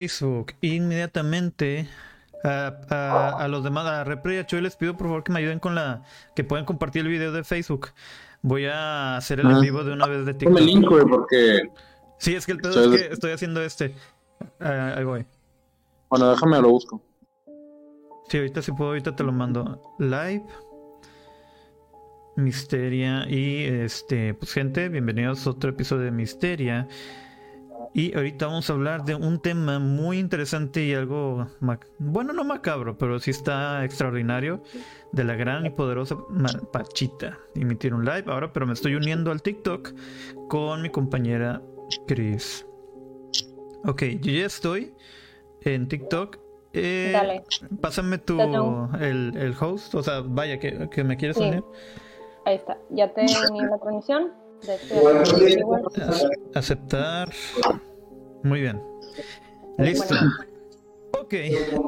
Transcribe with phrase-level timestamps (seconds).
[0.00, 1.86] Facebook inmediatamente
[2.42, 5.58] a, los demás, a Repre y a Choy les pido por favor que me ayuden
[5.58, 7.88] con la que puedan compartir el video de Facebook.
[8.40, 11.08] Voy a hacer el en vivo de una vez de TikTok.
[11.10, 11.70] porque.
[12.16, 13.94] Sí, es que el pedo es que estoy haciendo este.
[14.58, 15.26] Ah, ahí voy.
[16.08, 17.02] Bueno, déjame lo busco.
[18.28, 19.82] Sí, ahorita si puedo, ahorita te lo mando.
[19.98, 20.46] Live.
[22.36, 23.26] Misteria.
[23.28, 26.88] Y este, pues gente, bienvenidos a otro episodio de Misteria.
[27.92, 31.48] Y ahorita vamos a hablar de un tema muy interesante y algo,
[31.98, 34.62] bueno, no macabro, pero sí está extraordinario,
[35.12, 36.16] de la gran y poderosa
[36.72, 37.36] Pachita.
[37.56, 39.92] Emitir un live ahora, pero me estoy uniendo al TikTok
[40.48, 41.60] con mi compañera
[42.06, 42.64] Chris.
[43.84, 44.94] Ok, yo ya estoy
[45.62, 46.38] en TikTok.
[46.72, 47.42] Eh, Dale.
[47.80, 48.40] Pásame tu,
[49.00, 51.64] el, el, host, o sea, vaya, que, que me quieres unir.
[52.44, 54.32] Ahí está, ya te uní la transmisión.
[56.54, 57.32] Aceptar.
[58.42, 58.80] Muy bien.
[59.78, 60.14] Listo.
[61.12, 61.34] Ok,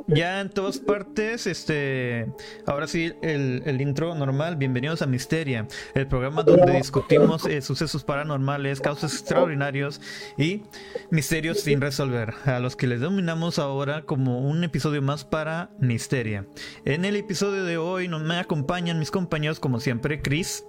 [0.09, 2.33] ya en todas partes, este,
[2.66, 8.80] ahora sí, el, intro normal, bienvenidos a Misteria, el programa donde discutimos eh, sucesos paranormales,
[8.80, 10.01] causas extraordinarios
[10.37, 10.63] y
[11.11, 16.46] misterios sin resolver, a los que les denominamos ahora como un episodio más para Misteria.
[16.85, 20.65] En el episodio de hoy nos me acompañan mis compañeros, como siempre, Chris.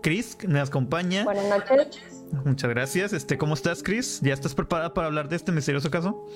[0.00, 1.24] Chris me acompaña.
[1.24, 2.24] Buenas noches.
[2.44, 3.12] Muchas gracias.
[3.12, 4.20] Este, ¿cómo estás, Chris?
[4.22, 6.26] ¿Ya estás preparada para hablar de este misterioso caso?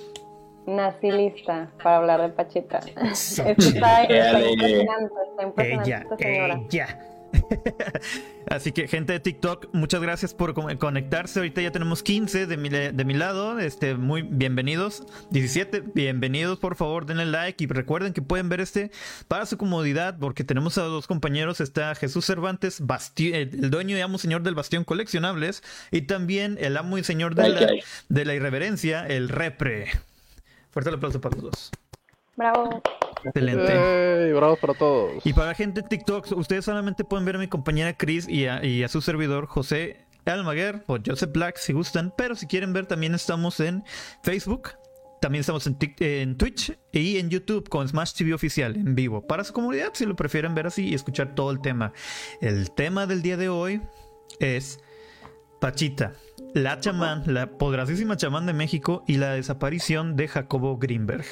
[0.67, 2.79] Nací lista para hablar de Pachita.
[2.79, 6.61] está, está, impresionante, está impresionante ella, esta señora.
[6.71, 7.12] Ella.
[8.49, 11.39] Así que gente de TikTok, muchas gracias por conectarse.
[11.39, 13.59] Ahorita ya tenemos 15 de mi, de mi lado.
[13.59, 15.05] Este, muy bienvenidos.
[15.31, 16.59] 17, bienvenidos.
[16.59, 18.91] Por favor, denle like y recuerden que pueden ver este
[19.29, 21.61] para su comodidad porque tenemos a dos compañeros.
[21.61, 22.83] Está Jesús Cervantes,
[23.17, 27.49] el dueño y amo señor del Bastión Coleccionables y también el amo y señor de,
[27.49, 27.71] la,
[28.09, 29.91] de la irreverencia, el Repre.
[30.71, 31.71] Fuerte el aplauso para los dos.
[32.37, 32.83] Bravo.
[33.25, 34.33] Excelente.
[34.33, 35.25] bravo para todos.
[35.25, 38.47] Y para la gente de TikTok, ustedes solamente pueden ver a mi compañera Chris y
[38.47, 42.13] a, su servidor José Almaguer o Joseph Black si gustan.
[42.17, 43.85] Pero si quieren ver, también estamos en
[44.23, 44.71] Facebook.
[45.21, 49.25] También estamos en, en, Twitch y en YouTube con Smash TV oficial en vivo.
[49.25, 51.93] Para su comunidad, si lo prefieren ver así y escuchar todo el tema.
[52.41, 53.81] El tema del día de hoy
[54.41, 54.81] es
[55.61, 56.15] Pachita,
[56.55, 61.25] la chamán, la poderosísima chamán de México y la desaparición de Jacobo Greenberg.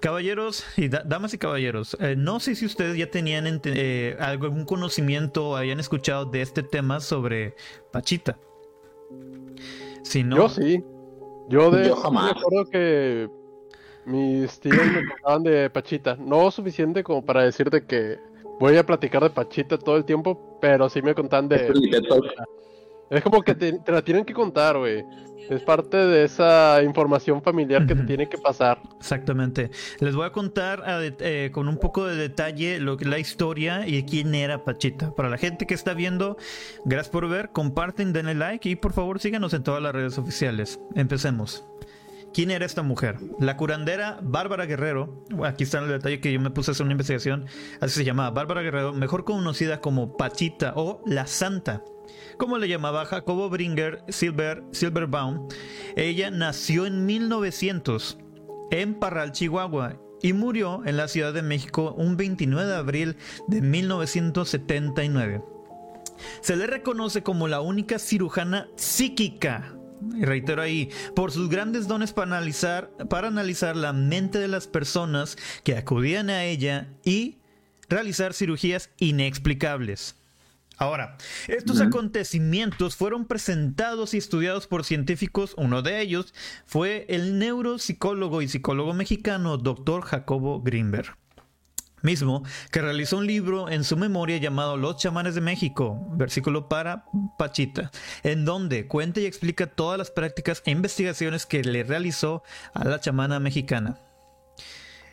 [0.00, 5.50] Caballeros y damas y caballeros, eh, no sé si ustedes ya tenían eh, algún conocimiento
[5.50, 7.54] o habían escuchado de este tema sobre
[7.92, 8.38] Pachita.
[10.02, 10.36] Si no...
[10.36, 10.82] Yo sí.
[11.50, 13.28] Yo de me acuerdo que
[14.06, 16.16] mis tíos me contaban de Pachita.
[16.16, 18.18] No suficiente como para decirte que
[18.58, 21.72] voy a platicar de Pachita todo el tiempo, pero sí me contaban de...
[23.10, 25.04] Es como que te, la tienen que contar, güey.
[25.50, 28.80] Es parte de esa información familiar que te tiene que pasar.
[28.98, 29.72] Exactamente.
[29.98, 34.04] Les voy a contar eh, con un poco de detalle lo que la historia y
[34.04, 35.12] quién era Pachita.
[35.12, 36.36] Para la gente que está viendo,
[36.84, 40.78] gracias por ver, comparten, denle like y por favor síganos en todas las redes oficiales.
[40.94, 41.64] Empecemos.
[42.32, 43.16] ¿Quién era esta mujer?
[43.40, 46.92] La curandera Bárbara Guerrero, aquí está el detalle que yo me puse a hacer una
[46.92, 47.46] investigación,
[47.80, 51.82] así se llamaba Bárbara Guerrero, mejor conocida como Pachita o la Santa
[52.40, 55.46] como le llamaba Jacobo Bringer Silver, Silverbaum.
[55.94, 58.16] Ella nació en 1900
[58.70, 63.60] en Parral, Chihuahua, y murió en la Ciudad de México un 29 de abril de
[63.60, 65.44] 1979.
[66.40, 69.76] Se le reconoce como la única cirujana psíquica
[70.16, 74.66] y reitero ahí, por sus grandes dones para analizar, para analizar la mente de las
[74.66, 77.36] personas que acudían a ella y
[77.90, 80.19] realizar cirugías inexplicables.
[80.80, 85.52] Ahora, estos acontecimientos fueron presentados y estudiados por científicos.
[85.58, 86.32] Uno de ellos
[86.64, 90.00] fue el neuropsicólogo y psicólogo mexicano Dr.
[90.00, 91.14] Jacobo Greenberg
[92.02, 97.04] mismo que realizó un libro en su memoria llamado Los chamanes de México, versículo para
[97.36, 97.90] Pachita,
[98.22, 102.42] en donde cuenta y explica todas las prácticas e investigaciones que le realizó
[102.72, 103.98] a la chamana mexicana.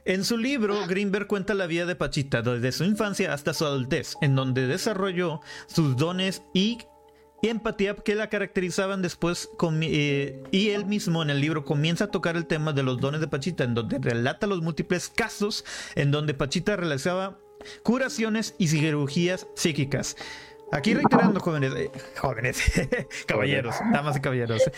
[0.07, 4.15] En su libro, Greenberg cuenta la vida de Pachita desde su infancia hasta su adultez,
[4.21, 6.77] en donde desarrolló sus dones y
[7.41, 9.49] empatía que la caracterizaban después
[9.81, 13.19] eh, y él mismo en el libro comienza a tocar el tema de los dones
[13.19, 15.65] de Pachita en donde relata los múltiples casos
[15.95, 17.37] en donde Pachita realizaba
[17.83, 20.15] curaciones y cirugías psíquicas.
[20.71, 22.61] Aquí reiterando jóvenes, eh, jóvenes,
[23.27, 24.71] caballeros, damas y caballeros,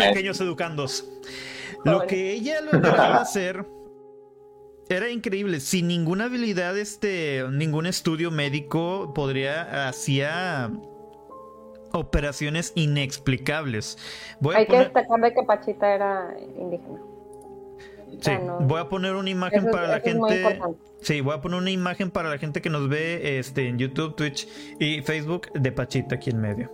[0.00, 1.08] pequeños educandos.
[1.84, 3.64] Lo que ella lograba hacer
[4.88, 5.60] era increíble.
[5.60, 10.70] Sin ninguna habilidad, este, ningún estudio médico podría hacía
[11.92, 13.98] operaciones inexplicables.
[14.54, 17.00] Hay que destacar de que Pachita era indígena.
[18.20, 20.60] Sí, voy a poner una imagen para la gente.
[21.02, 24.16] Sí, voy a poner una imagen para la gente que nos ve este, en YouTube,
[24.16, 24.48] Twitch
[24.80, 26.72] y Facebook de Pachita aquí en medio.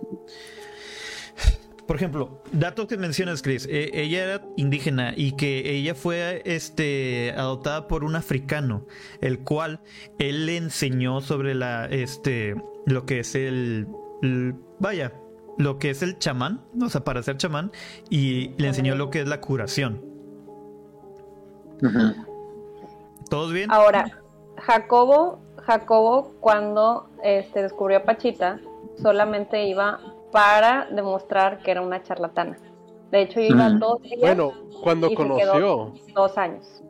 [1.87, 3.67] Por ejemplo, datos que mencionas, Chris.
[3.69, 8.85] E, ella era indígena y que ella fue este, adoptada por un africano,
[9.21, 9.79] el cual
[10.17, 12.55] él le enseñó sobre la, este,
[12.87, 13.87] lo que es el,
[14.79, 15.13] vaya,
[15.59, 17.71] lo que es el chamán, o sea, para ser chamán,
[18.09, 20.03] y le enseñó lo que es la curación.
[23.29, 23.71] ¿Todos bien?
[23.71, 24.21] Ahora,
[24.57, 28.59] Jacobo, Jacobo cuando este, descubrió a Pachita,
[29.01, 29.99] solamente iba
[30.35, 32.57] para demostrar que era una charlatana.
[33.09, 34.19] De hecho, iba dos días.
[34.19, 34.51] Bueno,
[34.83, 35.93] cuando conoció.
[36.13, 36.83] Dos años.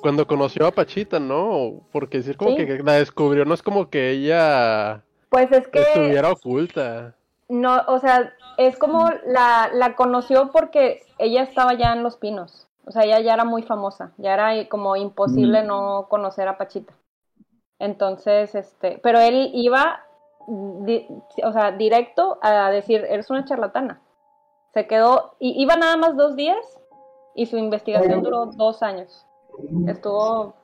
[0.00, 1.74] Cuando conoció a Pachita, ¿no?
[1.92, 5.04] Porque decir como que la descubrió, no es como que ella.
[5.28, 5.80] Pues es que.
[5.80, 7.14] Estuviera oculta.
[7.48, 12.66] No, o sea, es como la, la conoció porque ella estaba ya en Los Pinos.
[12.84, 14.10] O sea, ella ya era muy famosa.
[14.18, 16.94] Ya era como imposible no conocer a Pachita.
[17.78, 18.98] Entonces, este.
[19.04, 20.02] Pero él iba
[20.46, 24.00] o sea, directo a decir, eres una charlatana.
[24.74, 26.80] Se quedó, y iba nada más dos días
[27.34, 29.26] y su investigación duró dos años.
[29.86, 30.54] Estuvo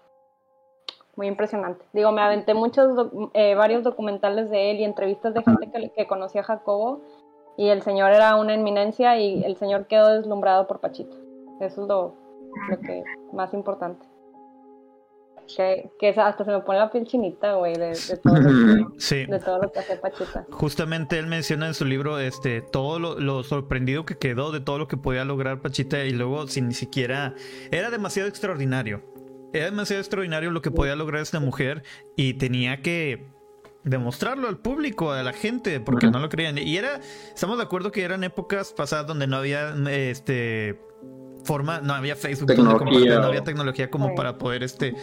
[1.17, 1.85] muy impresionante.
[1.93, 6.43] Digo, me aventé muchos, eh, varios documentales de él y entrevistas de gente que, conocía
[6.43, 7.01] a Jacobo
[7.57, 11.17] y el señor era una eminencia y el señor quedó deslumbrado por Pachito.
[11.61, 12.15] Eso es lo,
[12.71, 13.03] lo que
[13.33, 14.07] más importante.
[15.57, 18.49] Que, que, hasta se me pone la piel chinita, güey, de, todo lo
[18.93, 19.27] que, sí.
[19.27, 20.47] de todo lo que hace Pachita.
[20.51, 24.89] Justamente él menciona en su libro este todo lo, sorprendido que quedó de todo lo
[24.89, 27.35] que podía lograr Pachita y luego sin ni siquiera...
[27.71, 29.03] Era demasiado extraordinario.
[29.53, 31.83] Era demasiado extraordinario lo que podía lograr esta mujer
[32.17, 33.27] y tenía que
[33.85, 36.59] demostrarlo al público, a la gente, porque no lo creían.
[36.59, 37.01] Y era,
[37.35, 40.79] estamos de acuerdo que eran épocas pasadas donde no había este
[41.49, 44.95] forma, no había Facebook, no había tecnología como para poder este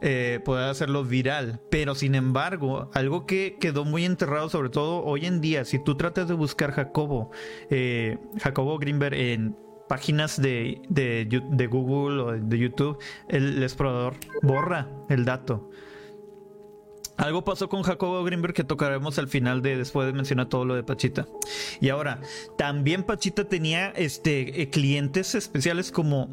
[0.00, 1.60] eh, poder hacerlo viral.
[1.70, 5.94] Pero sin embargo, algo que quedó muy enterrado, sobre todo hoy en día, si tú
[5.94, 7.30] tratas de buscar Jacobo,
[7.68, 9.54] eh, Jacobo Greenberg en
[9.88, 12.98] páginas de, de, de, Google o de YouTube,
[13.28, 15.68] el explorador borra el dato.
[17.16, 20.74] Algo pasó con Jacobo Greenberg que tocaremos al final de después de mencionar todo lo
[20.74, 21.26] de Pachita.
[21.80, 22.20] Y ahora,
[22.56, 26.28] también Pachita tenía este eh, clientes especiales como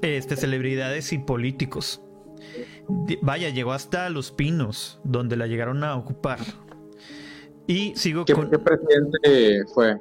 [0.00, 2.02] este celebridades y políticos.
[3.20, 6.38] Vaya, llegó hasta Los Pinos, donde la llegaron a ocupar.
[7.66, 8.50] Y sigo con.
[8.50, 10.00] ¿Qué presidente fue?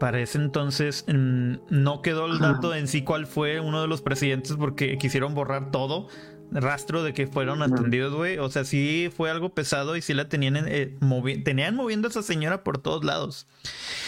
[0.00, 4.02] Para ese entonces mm, no quedó el dato en sí cuál fue uno de los
[4.02, 6.08] presidentes porque quisieron borrar todo
[6.54, 8.38] rastro de que fueron atendidos, güey.
[8.38, 10.96] O sea, sí fue algo pesado y sí la tenían, eh,
[11.44, 13.46] tenían moviendo a esa señora por todos lados.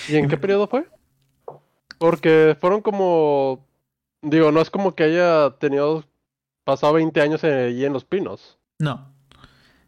[0.09, 0.87] ¿Y en qué periodo fue?
[1.99, 3.67] Porque fueron como,
[4.23, 6.05] digo, no es como que haya tenido
[6.65, 8.59] pasado 20 años allí en Los Pinos.
[8.79, 9.16] No.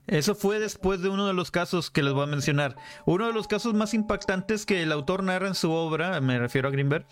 [0.08, 2.76] Eso fue después de uno de los casos que les voy a mencionar.
[3.04, 6.68] Uno de los casos más impactantes que el autor narra en su obra, me refiero
[6.68, 7.06] a Greenberg,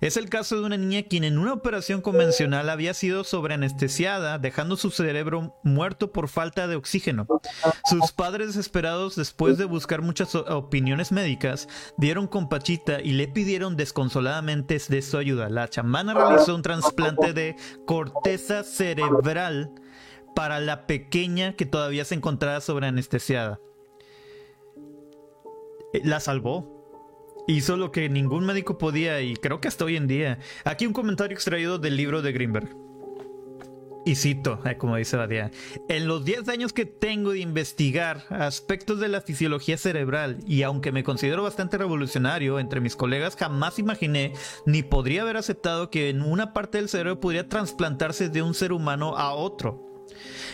[0.00, 4.76] es el caso de una niña quien en una operación convencional había sido sobreanestesiada, dejando
[4.76, 7.26] su cerebro muerto por falta de oxígeno.
[7.84, 13.76] Sus padres desesperados, después de buscar muchas opiniones médicas, dieron con Pachita y le pidieron
[13.76, 15.48] desconsoladamente de su ayuda.
[15.48, 17.56] La chamana realizó un trasplante de
[17.86, 19.72] corteza cerebral
[20.38, 23.58] para la pequeña que todavía se encontraba sobre anestesiada.
[25.92, 27.42] Eh, la salvó.
[27.48, 30.38] Hizo lo que ningún médico podía y creo que hasta hoy en día.
[30.62, 32.68] Aquí un comentario extraído del libro de Greenberg.
[34.06, 35.50] Y cito, eh, como dice Badia,
[35.88, 40.92] en los 10 años que tengo de investigar aspectos de la fisiología cerebral y aunque
[40.92, 44.34] me considero bastante revolucionario entre mis colegas, jamás imaginé
[44.66, 48.72] ni podría haber aceptado que en una parte del cerebro podría trasplantarse de un ser
[48.72, 49.87] humano a otro.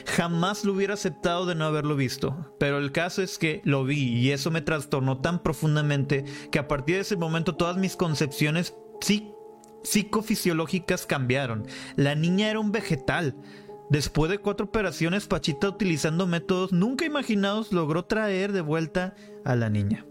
[0.06, 4.12] Jamás lo hubiera aceptado de no haberlo visto, pero el caso es que lo vi
[4.12, 8.74] y eso me trastornó tan profundamente que a partir de ese momento todas mis concepciones
[9.82, 11.66] psicofisiológicas cambiaron.
[11.96, 13.36] La niña era un vegetal.
[13.90, 19.68] Después de cuatro operaciones, Pachita utilizando métodos nunca imaginados logró traer de vuelta a la
[19.68, 20.06] niña.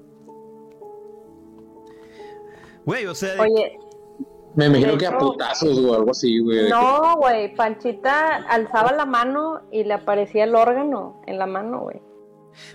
[2.85, 3.41] Güey, o sea...
[3.41, 3.77] Oye,
[4.55, 6.69] me imagino que a putazos o algo así, güey.
[6.69, 12.01] No, güey, Panchita alzaba la mano y le aparecía el órgano en la mano, güey.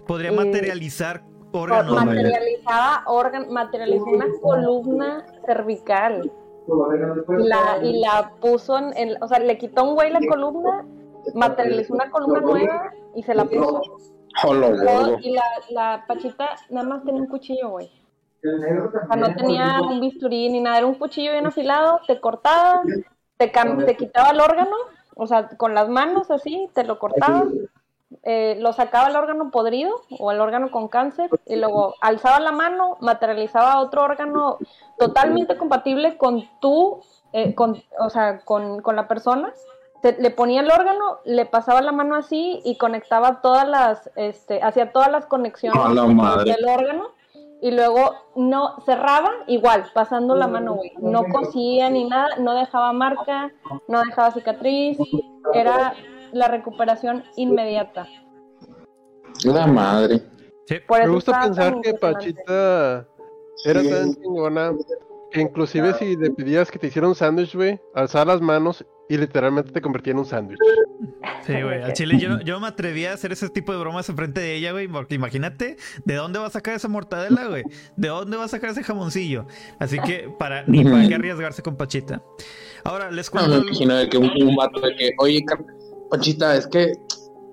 [0.06, 2.04] Podría materializar órganos.
[2.04, 6.32] Materializaba órgano, materializó una columna cervical.
[7.28, 10.85] La, y la puso en, o sea, le quitó un güey la columna,
[11.35, 13.82] materializó una columna nueva y se la puso.
[15.23, 17.90] y la, la Pachita nada más tenía un cuchillo, güey.
[18.45, 22.83] O sea, no tenía un bisturí ni nada, era un cuchillo bien afilado, te cortaba
[23.38, 23.52] te,
[23.87, 24.76] te quitaba el órgano,
[25.14, 27.45] o sea, con las manos así, te lo cortaba,
[28.25, 32.52] eh, lo sacaba el órgano podrido o el órgano con cáncer y luego alzaba la
[32.52, 34.59] mano, materializaba otro órgano
[34.99, 37.00] totalmente compatible con tú,
[37.33, 39.52] eh, con, o sea, con, con la persona.
[40.02, 44.90] le ponía el órgano, le pasaba la mano así y conectaba todas las, este, hacía
[44.90, 45.80] todas las conexiones
[46.45, 47.11] del órgano
[47.60, 50.92] y luego no cerraba igual, pasando la mano, güey.
[50.98, 53.52] No cosía ni nada, no dejaba marca,
[53.88, 54.98] no dejaba cicatriz,
[55.54, 55.94] era
[56.32, 58.06] la recuperación inmediata.
[59.44, 60.22] La madre.
[60.90, 63.08] Me gusta pensar que Pachita
[63.64, 64.72] era tan chingona
[65.30, 69.16] que inclusive si le pedías que te hiciera un sándwich, güey, alzaba las manos y
[69.16, 70.58] literalmente te convertía en un sándwich.
[71.46, 71.82] Sí, güey.
[71.82, 74.72] A Chile yo, yo, me atreví a hacer ese tipo de bromas enfrente de ella,
[74.72, 77.64] güey, porque imagínate de dónde va a sacar esa mortadela, güey.
[77.96, 79.46] De dónde va a sacar ese jamoncillo.
[79.78, 82.22] Así que para ni para qué arriesgarse con Pachita.
[82.84, 83.48] Ahora les cuento.
[83.48, 85.44] No, me imagino de que un, un vato de que, oye,
[86.10, 86.92] Pachita, es que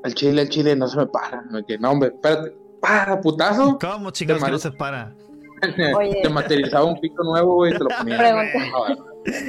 [0.03, 1.43] el chile, el chile no se me para.
[1.79, 3.77] no, hombre, espérate, para, putazo.
[3.79, 5.15] ¿Cómo chingados que no se para?
[6.21, 8.17] te materializaba un pico nuevo, güey, te lo ponía.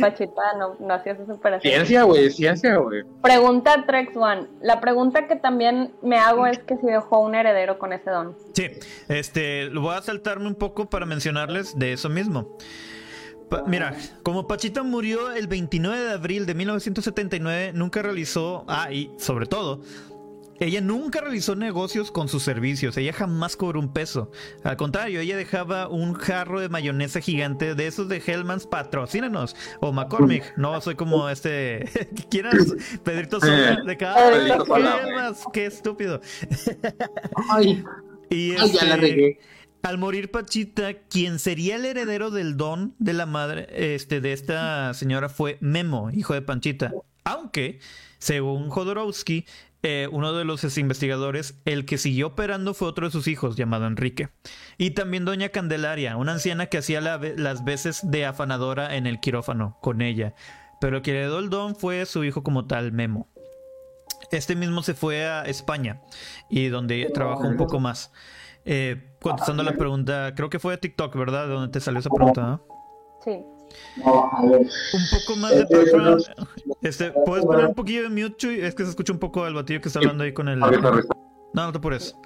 [0.00, 1.72] Pachita, no, no hacías esa operación.
[1.72, 3.02] Ciencia, güey, ciencia, güey.
[3.22, 4.46] Pregunta Trex One.
[4.60, 8.36] La pregunta que también me hago es que si dejó un heredero con ese don.
[8.54, 8.70] Sí,
[9.08, 12.56] este, lo voy a saltarme un poco para mencionarles de eso mismo
[13.66, 19.46] mira, como Pachita murió el 29 de abril de 1979, nunca realizó, ah, y sobre
[19.46, 19.80] todo,
[20.60, 24.30] ella nunca realizó negocios con sus servicios, ella jamás cobró un peso.
[24.64, 29.56] Al contrario, ella dejaba un jarro de mayonesa gigante de esos de Hellman's, patrocínanos.
[29.80, 31.84] O McCormick, no soy como este.
[32.30, 32.74] ¿Quieras?
[33.04, 36.20] Pedrito Sola de cada Hellman's, qué estúpido.
[37.50, 37.84] Ay,
[38.30, 39.38] y ya la este, regué.
[39.82, 44.92] Al morir Pachita, quien sería el heredero del don de la madre este, de esta
[44.94, 46.92] señora fue Memo, hijo de Panchita.
[47.22, 47.78] Aunque,
[48.18, 49.46] según Jodorowsky,
[49.88, 53.86] eh, uno de los investigadores, el que siguió operando fue otro de sus hijos, llamado
[53.86, 54.30] Enrique.
[54.78, 59.78] Y también doña Candelaria, una anciana que hacía las veces de afanadora en el quirófano
[59.80, 60.34] con ella.
[60.80, 63.28] Pero el que heredó el don fue su hijo como tal, Memo.
[64.32, 66.00] Este mismo se fue a España
[66.50, 68.10] y donde trabajó un poco más.
[68.64, 71.46] Eh, contestando la pregunta, creo que fue de TikTok, ¿verdad?
[71.46, 72.60] De donde te salió esa pregunta.
[73.24, 73.40] Sí.
[73.96, 74.68] Un
[75.10, 76.24] poco más de background.
[76.82, 79.80] Este, ¿Puedes poner un poquillo de mute, Es que se escucha un poco el batillo
[79.80, 80.58] que está hablando ahí con el.
[80.60, 80.70] No,
[81.52, 82.20] no te eso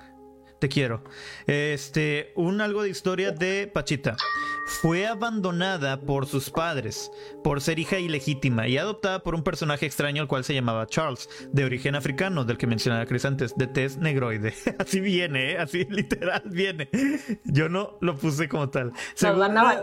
[0.60, 1.02] te quiero.
[1.46, 4.16] Este, un algo de historia de Pachita.
[4.66, 7.10] Fue abandonada por sus padres
[7.42, 11.28] por ser hija ilegítima y adoptada por un personaje extraño el cual se llamaba Charles,
[11.52, 14.54] de origen africano, del que mencionaba Chris antes, de tez negroide.
[14.78, 15.58] Así viene, ¿eh?
[15.58, 16.88] así literal viene.
[17.44, 18.92] Yo no lo puse como tal.
[19.14, 19.80] Según una...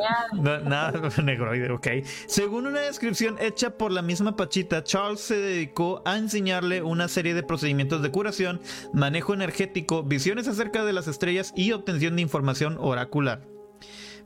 [0.64, 0.94] nada
[1.24, 1.88] negroide, ok.
[2.28, 7.34] Según una descripción hecha por la misma Pachita, Charles se dedicó a enseñarle una serie
[7.34, 8.62] de procedimientos de curación,
[8.94, 13.57] manejo energético, visiones acerca de las estrellas y obtención de información oracular.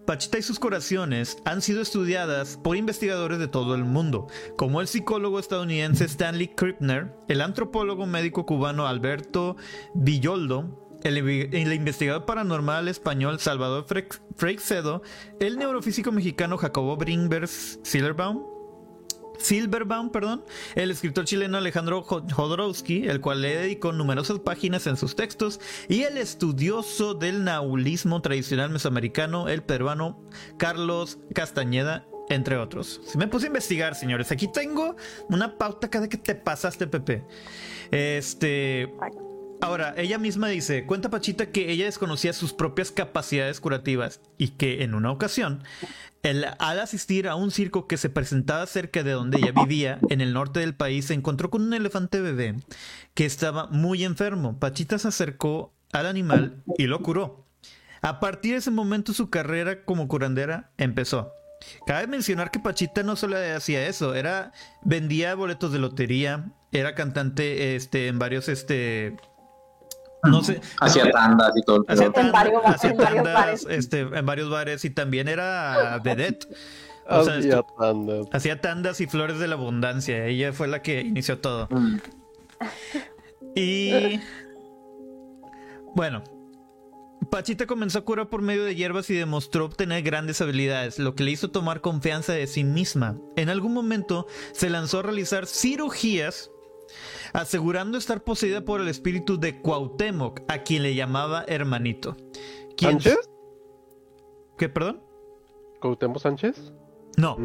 [0.05, 4.27] Pachita y sus curaciones han sido estudiadas por investigadores de todo el mundo,
[4.57, 9.55] como el psicólogo estadounidense Stanley Krippner, el antropólogo médico cubano Alberto
[9.93, 11.17] Villoldo, el,
[11.73, 13.85] investigador paranormal español Salvador
[14.35, 15.01] Freixedo,
[15.39, 18.50] el neurofísico mexicano Jacobo Brinberg Silverbaum,
[19.41, 20.43] Silverbaum, perdón,
[20.75, 26.03] el escritor chileno Alejandro Jodorowsky, el cual le dedicó numerosas páginas en sus textos, y
[26.03, 30.21] el estudioso del naulismo tradicional mesoamericano, el peruano
[30.57, 33.01] Carlos Castañeda, entre otros.
[33.15, 34.31] Me puse a investigar, señores.
[34.31, 34.95] Aquí tengo
[35.29, 37.25] una pauta cada que te pasaste, Pepe.
[37.91, 38.93] Este.
[39.61, 44.83] Ahora, ella misma dice, cuenta Pachita que ella desconocía sus propias capacidades curativas y que
[44.83, 45.63] en una ocasión
[46.23, 50.33] al asistir a un circo que se presentaba cerca de donde ella vivía, en el
[50.33, 52.55] norte del país, se encontró con un elefante bebé
[53.13, 54.59] que estaba muy enfermo.
[54.59, 57.47] Pachita se acercó al animal y lo curó.
[58.01, 61.33] A partir de ese momento su carrera como curandera empezó.
[61.85, 64.51] Cabe mencionar que Pachita no solo hacía eso, era
[64.83, 69.17] vendía boletos de lotería, era cantante este en varios este
[70.23, 70.61] no sé.
[70.79, 71.83] Hacía tandas y todo.
[71.87, 72.61] Hacía en varios,
[73.23, 73.67] bares.
[73.69, 76.47] Este, en varios bares y también era vedette.
[77.07, 78.27] hacía tandas.
[78.31, 80.25] Hacía tandas y flores de la abundancia.
[80.25, 81.67] Ella fue la que inició todo.
[81.71, 81.97] Mm.
[83.55, 84.19] Y.
[85.95, 86.23] Bueno.
[87.29, 91.23] Pachita comenzó a curar por medio de hierbas y demostró obtener grandes habilidades, lo que
[91.23, 93.15] le hizo tomar confianza de sí misma.
[93.37, 96.49] En algún momento se lanzó a realizar cirugías
[97.33, 102.15] asegurando estar poseída por el espíritu de Cuauhtémoc, a quien le llamaba hermanito.
[102.77, 103.29] ¿Sánchez?
[104.57, 105.03] ¿Qué, perdón?
[105.79, 106.73] ¿Cuauhtémoc Sánchez?
[107.17, 107.37] No.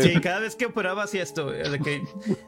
[0.00, 1.52] Sí, cada vez que operaba hacía esto.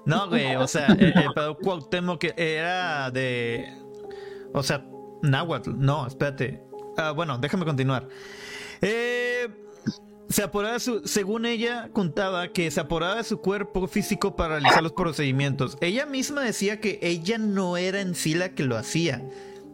[0.06, 3.78] no, güey, o sea, el, el Cuauhtémoc que era de.
[4.54, 4.84] O sea,
[5.22, 5.72] Nahuatl.
[5.76, 6.62] No, espérate.
[6.96, 8.08] Ah, bueno, déjame continuar.
[8.80, 9.48] Eh,
[10.32, 14.82] se apuraba su, según ella contaba que se apuraba de su cuerpo físico para realizar
[14.82, 15.76] los procedimientos.
[15.80, 19.22] Ella misma decía que ella no era en sí la que lo hacía,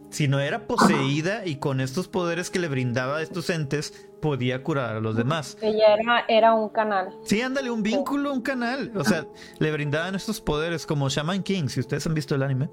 [0.09, 4.97] sino era poseída y con estos poderes que le brindaba a estos entes podía curar
[4.97, 5.57] a los demás.
[5.61, 7.15] Ella era, era un canal.
[7.23, 8.91] Sí, ándale, un vínculo, un canal.
[8.95, 9.25] O sea,
[9.59, 12.69] le brindaban estos poderes como Shaman King, si ustedes han visto el anime.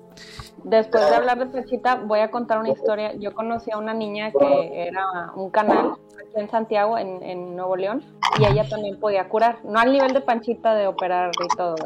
[0.64, 3.14] Después de hablar de Pachita, voy a contar una historia.
[3.14, 7.76] Yo conocí a una niña que era un canal aquí en Santiago, en, en Nuevo
[7.76, 8.04] León,
[8.38, 9.58] y ella también podía curar.
[9.64, 11.76] No al nivel de Panchita de operar y todo,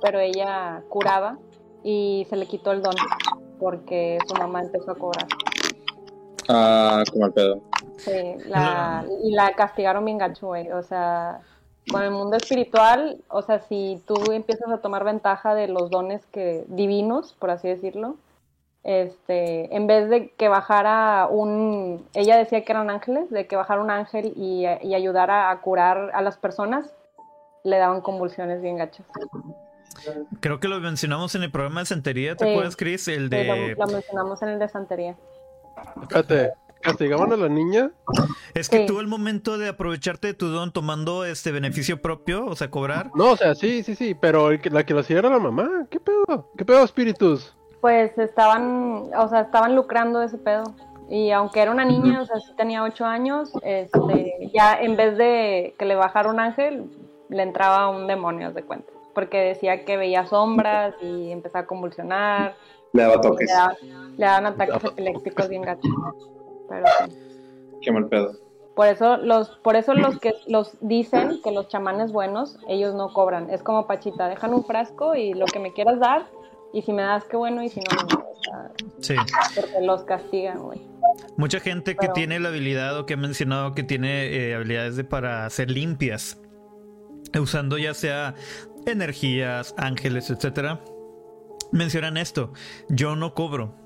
[0.00, 1.38] pero ella curaba
[1.82, 2.94] y se le quitó el don
[3.58, 5.26] porque su mamá empezó a cobrar.
[6.48, 7.60] Ah, como el pedo.
[7.98, 10.70] Sí, la, y la castigaron bien gacho, güey.
[10.72, 11.40] O sea,
[11.90, 16.24] con el mundo espiritual, o sea, si tú empiezas a tomar ventaja de los dones
[16.26, 18.16] que divinos, por así decirlo,
[18.82, 23.80] este, en vez de que bajara un, ella decía que eran ángeles, de que bajara
[23.80, 26.94] un ángel y, y ayudara a curar a las personas,
[27.62, 29.06] le daban convulsiones bien gachas.
[30.40, 33.08] Creo que lo mencionamos en el programa de santería, ¿te acuerdas, Chris?
[33.08, 33.74] El de...
[33.78, 35.16] lo, mencionamos en el de santería.
[36.02, 37.90] Espérate, ¿castigaban a la niña?
[38.54, 42.56] Es que tuvo el momento de aprovecharte de tu don tomando este beneficio propio, o
[42.56, 43.10] sea, cobrar.
[43.14, 45.86] No, o sea, sí, sí, sí, pero la que lo hacía era la mamá.
[45.90, 46.50] ¿Qué pedo?
[46.56, 47.54] ¿Qué pedo, espíritus?
[47.80, 50.64] Pues estaban, o sea, estaban lucrando ese pedo.
[51.08, 55.18] Y aunque era una niña, o sea, sí tenía ocho años, este, ya en vez
[55.18, 56.90] de que le bajara un ángel,
[57.28, 58.93] le entraba un demonio, de cuenta.
[59.14, 62.56] Porque decía que veía sombras y empezaba a convulsionar.
[62.92, 63.50] Le daba toques.
[64.16, 65.90] Le, daban ataques epilépticos bien gachos.
[66.68, 67.16] Pero sí.
[67.82, 68.32] Qué mal pedo.
[68.74, 73.12] Por eso los, por eso los que los dicen que los chamanes buenos, ellos no
[73.12, 73.48] cobran.
[73.50, 76.26] Es como Pachita, dejan un frasco y lo que me quieras dar,
[76.72, 78.24] y si me das qué bueno, y si no, no.
[78.98, 79.14] sí.
[79.54, 80.80] Porque los castigan, güey.
[81.36, 85.04] Mucha gente que tiene la habilidad o que ha mencionado que tiene eh, habilidades de
[85.04, 86.40] para ser limpias,
[87.40, 88.34] usando ya sea
[88.86, 90.80] energías, ángeles, etcétera,
[91.72, 92.52] mencionan esto.
[92.88, 93.76] Yo no cobro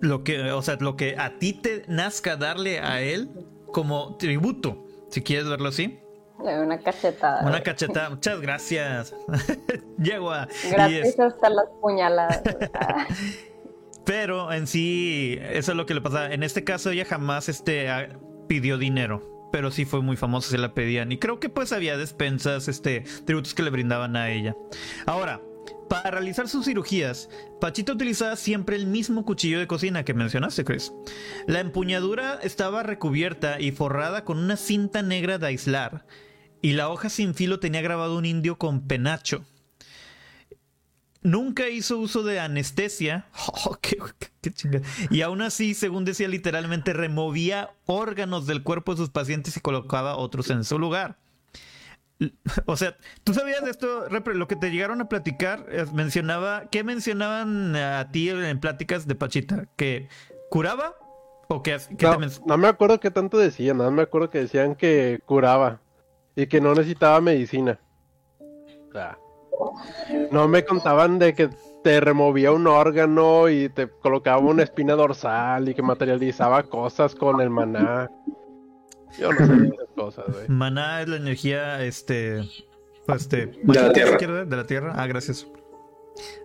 [0.00, 3.30] lo que, o sea, lo que a ti te nazca darle a él
[3.72, 6.00] como tributo, si quieres verlo así.
[6.38, 7.46] Una cachetada.
[7.46, 8.10] Una cachetada.
[8.10, 9.14] Muchas gracias.
[9.98, 10.46] Llego a.
[10.70, 12.42] Gracias hasta las puñaladas.
[14.04, 16.32] Pero en sí, eso es lo que le pasa.
[16.32, 17.88] En este caso, ella jamás este,
[18.46, 19.37] pidió dinero.
[19.52, 21.12] Pero sí fue muy famosa, se la pedían.
[21.12, 24.56] Y creo que pues había despensas, este, tributos que le brindaban a ella.
[25.06, 25.40] Ahora,
[25.88, 27.30] para realizar sus cirugías,
[27.60, 30.92] Pachita utilizaba siempre el mismo cuchillo de cocina que mencionaste, Chris.
[31.46, 36.06] La empuñadura estaba recubierta y forrada con una cinta negra de aislar,
[36.60, 39.44] y la hoja sin filo tenía grabado un indio con penacho.
[41.22, 43.26] Nunca hizo uso de anestesia.
[43.64, 43.76] Oh,
[45.10, 50.16] y aún así, según decía, literalmente removía órganos del cuerpo de sus pacientes y colocaba
[50.16, 51.18] otros en su lugar.
[52.66, 56.82] O sea, ¿tú sabías de esto, Lo que te llegaron a platicar, eh, mencionaba, ¿qué
[56.82, 59.66] mencionaban a ti en pláticas de Pachita?
[59.76, 60.08] ¿Que
[60.50, 60.96] curaba?
[61.48, 65.20] ¿O que, no, no, me acuerdo qué tanto decían, nada me acuerdo que decían que
[65.24, 65.80] curaba
[66.36, 67.80] y que no necesitaba medicina.
[68.40, 69.18] O sea,
[70.30, 71.50] no me contaban de que
[71.82, 77.40] te removía un órgano y te colocaba una espina dorsal y que materializaba cosas con
[77.40, 78.10] el maná.
[79.18, 80.48] Yo no sé esas cosas, güey.
[80.48, 82.40] Maná es la energía, este.
[83.08, 84.44] este de la tierra.
[84.44, 84.92] De la tierra.
[84.96, 85.46] Ah, gracias.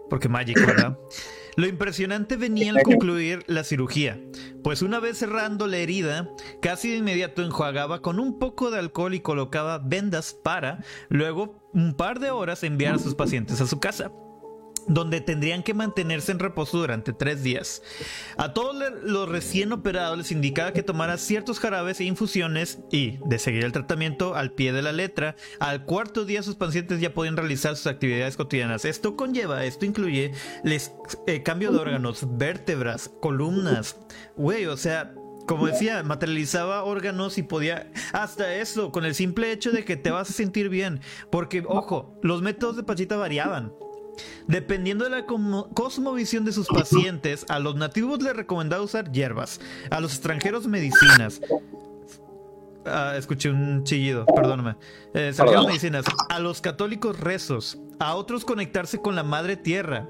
[0.09, 0.97] Porque Magic, ¿verdad?
[1.55, 4.19] Lo impresionante venía al concluir la cirugía,
[4.63, 6.29] pues una vez cerrando la herida,
[6.61, 11.93] casi de inmediato enjuagaba con un poco de alcohol y colocaba vendas para, luego, un
[11.93, 14.11] par de horas enviar a sus pacientes a su casa
[14.87, 17.81] donde tendrían que mantenerse en reposo durante tres días.
[18.37, 23.39] A todos los recién operados les indicaba que tomara ciertos jarabes e infusiones y, de
[23.39, 27.37] seguir el tratamiento al pie de la letra, al cuarto día sus pacientes ya podían
[27.37, 28.85] realizar sus actividades cotidianas.
[28.85, 30.31] Esto conlleva, esto incluye
[30.63, 30.93] les,
[31.27, 33.97] eh, cambio de órganos, vértebras, columnas,
[34.35, 35.13] güey, o sea...
[35.45, 40.09] Como decía, materializaba órganos y podía hasta eso, con el simple hecho de que te
[40.09, 41.01] vas a sentir bien.
[41.29, 43.73] Porque, ojo, los métodos de Pachita variaban.
[44.47, 49.99] Dependiendo de la cosmovisión de sus pacientes, a los nativos les recomendaba usar hierbas, a
[49.99, 51.41] los extranjeros medicinas.
[52.85, 54.75] Ah, escuché un chillido, perdóname.
[55.13, 55.31] Eh,
[55.65, 56.05] Medicinas.
[56.29, 60.09] A los católicos rezos, a otros conectarse con la madre tierra.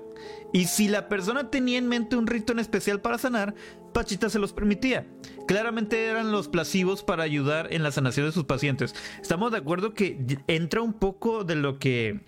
[0.52, 3.54] Y si la persona tenía en mente un rito en especial para sanar,
[3.94, 5.06] Pachita se los permitía.
[5.48, 8.96] Claramente eran los placivos para ayudar en la sanación de sus pacientes.
[9.22, 12.22] Estamos de acuerdo que entra un poco de lo que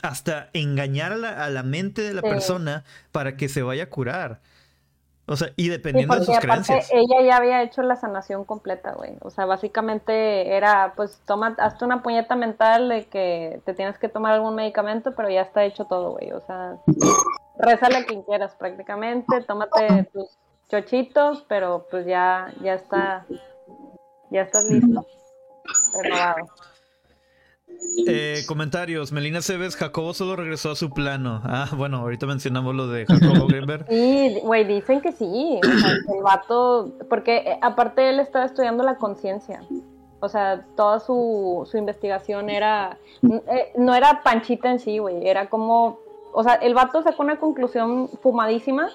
[0.00, 4.40] hasta engañar a la, mente de la persona para que se vaya a curar.
[5.26, 6.90] O sea, y dependiendo de sus creencias.
[6.92, 9.16] Ella ya había hecho la sanación completa, güey.
[9.20, 14.08] O sea, básicamente era, pues, toma, hazte una puñeta mental de que te tienes que
[14.08, 16.32] tomar algún medicamento, pero ya está hecho todo, güey.
[16.32, 16.76] O sea,
[17.58, 23.24] rézale a quien quieras prácticamente, tómate tus chochitos, pero pues ya, ya está,
[24.30, 25.06] ya estás listo.
[26.02, 26.48] Renovado.
[28.06, 29.12] Eh, comentarios.
[29.12, 31.40] Melina Cebes, Jacobo solo regresó a su plano.
[31.44, 33.86] Ah, bueno, ahorita mencionamos lo de Jacobo Greenberg.
[33.92, 35.60] Sí, güey, dicen que sí.
[35.62, 39.62] el vato, porque eh, aparte él estaba estudiando la conciencia.
[40.20, 45.48] O sea, toda su, su investigación era, eh, no era panchita en sí, güey, era
[45.48, 45.98] como,
[46.32, 48.88] o sea, el vato sacó una conclusión fumadísima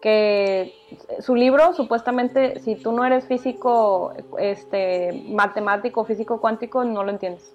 [0.00, 0.74] que
[1.20, 7.54] su libro supuestamente si tú no eres físico este matemático físico cuántico no lo entiendes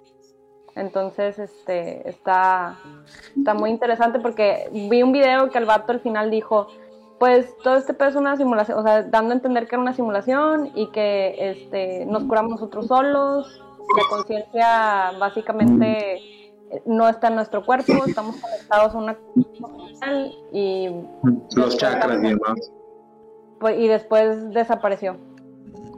[0.77, 2.77] entonces, este, está,
[3.35, 6.67] está muy interesante porque vi un video que el vato al final dijo,
[7.19, 9.93] pues todo este pedo es una simulación, o sea, dando a entender que era una
[9.93, 13.61] simulación y que este, nos curamos nosotros solos,
[13.95, 16.21] la conciencia básicamente
[16.85, 19.17] no está en nuestro cuerpo, estamos conectados a una
[20.51, 20.89] y
[21.55, 22.71] los chakras y demás.
[23.59, 25.17] Pues, y después desapareció.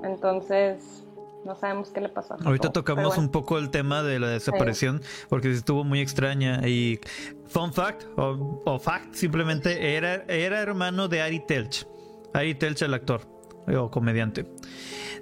[0.04, 1.06] Entonces,
[1.46, 2.38] no sabemos qué le pasó.
[2.44, 7.00] Ahorita tocamos un poco el tema de la desaparición porque estuvo muy extraña y
[7.48, 11.88] fun fact o, fact simplemente era, era hermano de Ari Telch.
[12.34, 13.22] Ari Telch el actor
[13.68, 14.46] o comediante.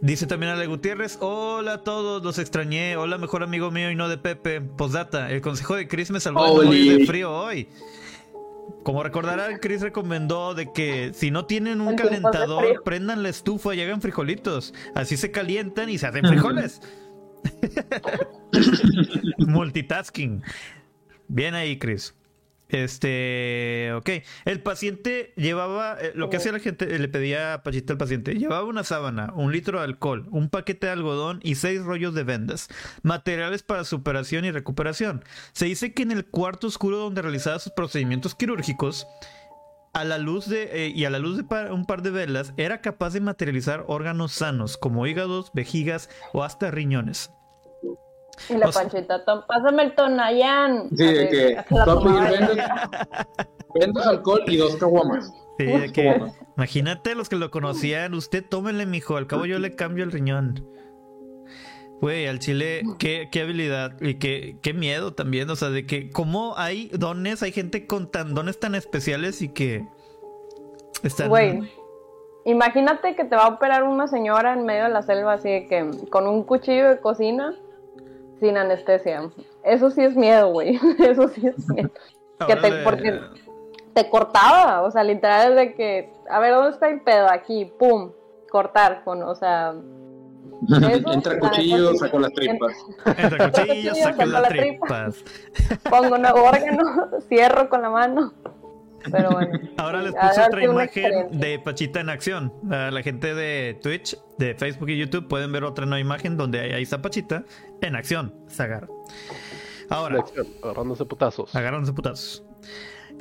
[0.02, 4.10] Dice también Ale Gutiérrez, hola a todos, los extrañé, hola mejor amigo mío y no
[4.10, 4.62] de Pepe.
[4.62, 7.70] Postdata, el consejo de Chris me salvó de frío hoy.
[8.84, 13.82] Como recordarán, Chris recomendó de que si no tienen un calentador, prendan la estufa y
[13.82, 14.74] hagan frijolitos.
[14.96, 16.82] Así se calientan y se hacen frijoles.
[19.40, 20.42] Multitasking.
[21.28, 22.16] Bien ahí, Chris.
[22.70, 24.10] Este, ok.
[24.46, 28.34] El paciente llevaba, eh, lo que hacía la gente, eh, le pedía Pachita al paciente,
[28.36, 32.24] llevaba una sábana, un litro de alcohol, un paquete de algodón y seis rollos de
[32.24, 32.68] vendas,
[33.04, 35.24] materiales para superación y recuperación.
[35.54, 39.08] Se dice que en el cuarto oscuro donde realizaba sus procedimientos quirúrgicos,
[39.94, 42.82] a la luz de, eh, y a la luz de un par de velas, era
[42.82, 47.32] capaz de materializar órganos sanos, como hígados, vejigas o hasta riñones.
[48.50, 50.90] Y la panchita, pásame el tonayán.
[50.90, 51.58] Sí, de que
[53.80, 55.34] vendes, alcohol y dos caguamas.
[55.58, 56.22] Sí, de que,
[56.56, 60.66] imagínate los que lo conocían, usted tómenle, mijo, al cabo yo le cambio el riñón.
[62.00, 66.12] Güey, al chile, qué, qué habilidad y qué, qué miedo también, o sea, de que
[66.12, 69.88] cómo hay dones, hay gente con tan dones tan especiales y que
[71.02, 71.30] están...
[71.30, 71.72] Güey,
[72.46, 75.68] imagínate que te va a operar una señora en medio de la selva así de
[75.68, 77.56] que con un cuchillo de cocina
[78.40, 79.30] sin anestesia.
[79.64, 80.80] Eso sí es miedo, güey.
[81.00, 81.90] Eso sí es miedo.
[82.46, 83.20] Que te, Porque
[83.94, 87.28] te cortaba, o sea, literal de que, a ver, ¿dónde está el pedo?
[87.32, 88.12] Aquí, pum,
[88.50, 89.74] cortar con, o sea...
[91.14, 92.74] Entra cuchillo, saco las tripas.
[93.18, 95.24] Entra cuchillo, saco las tripas.
[95.90, 98.34] Pongo un órgano, cierro con la mano.
[99.12, 99.60] Pero bueno.
[99.78, 102.54] Ahora les puse otra imagen de Pachita en acción.
[102.64, 106.84] la gente de Twitch, de Facebook y YouTube pueden ver otra nueva imagen donde ahí
[106.84, 107.44] está Pachita
[107.82, 108.34] en acción.
[108.48, 108.88] Se agarra.
[109.90, 110.24] Ahora.
[110.64, 111.56] agarrándose putazos.
[111.56, 112.44] Agarrándose putazos.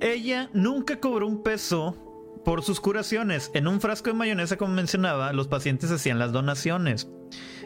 [0.00, 1.96] Ella nunca cobró un peso
[2.44, 3.50] por sus curaciones.
[3.54, 7.08] En un frasco de mayonesa, como mencionaba, los pacientes hacían las donaciones.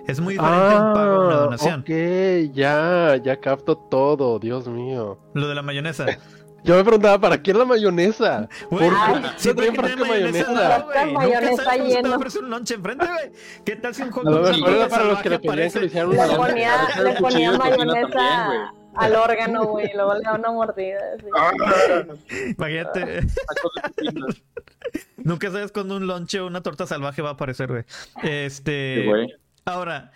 [0.06, 1.80] Es muy diferente un pago a una ah, donación.
[1.80, 5.18] Ok, ya, ya capto todo, Dios mío.
[5.34, 6.06] Lo de la mayonesa.
[6.64, 8.48] Yo me preguntaba, ¿para qué la mayonesa?
[8.68, 8.88] ¿Por qué
[9.36, 10.86] si trae frasco de mayonesa?
[11.06, 12.18] No, mayonesa lleno.
[12.18, 13.32] un lunch enfrente, güey.
[13.64, 16.36] ¿Qué tal si un hot dog para los que le ponían que le hicieron Le
[16.36, 21.00] ponía, le ponía mayonesa al órgano, güey, luego le da una mordida.
[22.56, 23.20] Imagínate.
[25.16, 27.84] Nunca sabes cuando un lonche o una torta salvaje va a aparecer, güey.
[28.22, 29.06] Este.
[29.64, 30.12] Ahora,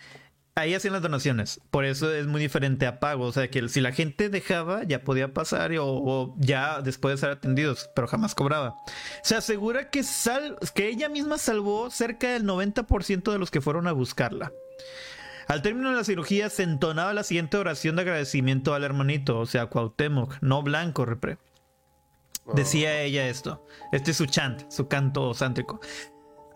[0.54, 1.60] ahí hacían las donaciones.
[1.70, 3.24] Por eso es muy diferente a pago.
[3.24, 7.30] O sea, que si la gente dejaba, ya podía pasar o, ya después de ser
[7.30, 8.76] atendidos, pero jamás cobraba.
[9.22, 13.86] Se asegura que, sal, que ella misma salvó cerca del 90% de los que fueron
[13.86, 14.52] a buscarla.
[15.46, 19.46] Al término de la cirugía se entonaba la siguiente oración de agradecimiento al hermanito, o
[19.46, 21.36] sea, Cuauhtémoc, no blanco, repre.
[22.54, 23.00] Decía oh.
[23.00, 23.66] ella esto.
[23.92, 25.80] Este es su chant, su canto sántrico.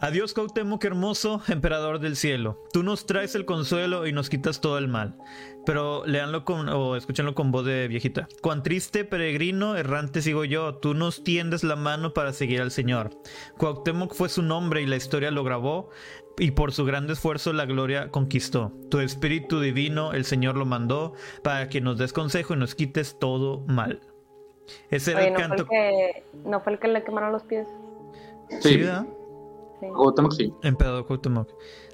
[0.01, 2.63] Adiós Cuauhtémoc hermoso, emperador del cielo.
[2.73, 5.19] Tú nos traes el consuelo y nos quitas todo el mal.
[5.67, 8.29] Pero leanlo con, o escúchenlo con voz de viejita.
[8.41, 13.11] Cuán triste peregrino errante sigo yo, tú nos tiendes la mano para seguir al Señor.
[13.59, 15.91] Cuauhtémoc fue su nombre y la historia lo grabó,
[16.39, 18.73] y por su gran esfuerzo la gloria conquistó.
[18.91, 23.19] Tu espíritu divino el Señor lo mandó para que nos des consejo y nos quites
[23.19, 24.01] todo mal.
[24.91, 25.67] Ese era el ¿no canto.
[25.67, 27.67] Fue el que, ¿No fue el que le quemaron los pies?
[28.61, 28.81] Sí,
[29.81, 29.97] ¿verdad?
[29.97, 30.53] Cuauhtémoc sí.
[30.63, 31.49] Emperador Cuauhtémoc.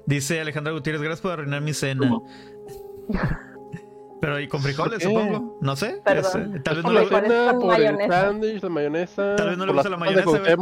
[0.05, 2.19] Dice Alejandra Gutiérrez, gracias por arruinar mi cena.
[4.21, 5.57] Pero y con frijoles, supongo.
[5.61, 6.01] No sé.
[6.03, 6.61] Perdón.
[6.63, 9.35] tal vez no le gusta el sándwich, la mayonesa.
[9.35, 10.55] Tal vez no le gusta la mayonesa.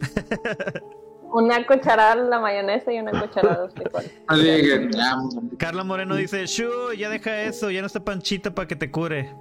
[1.32, 4.12] Una cucharada la mayonesa y una cucharada de frijoles.
[5.58, 9.32] Carla Moreno dice, Shu, ya deja eso, ya no está panchita para que te cure.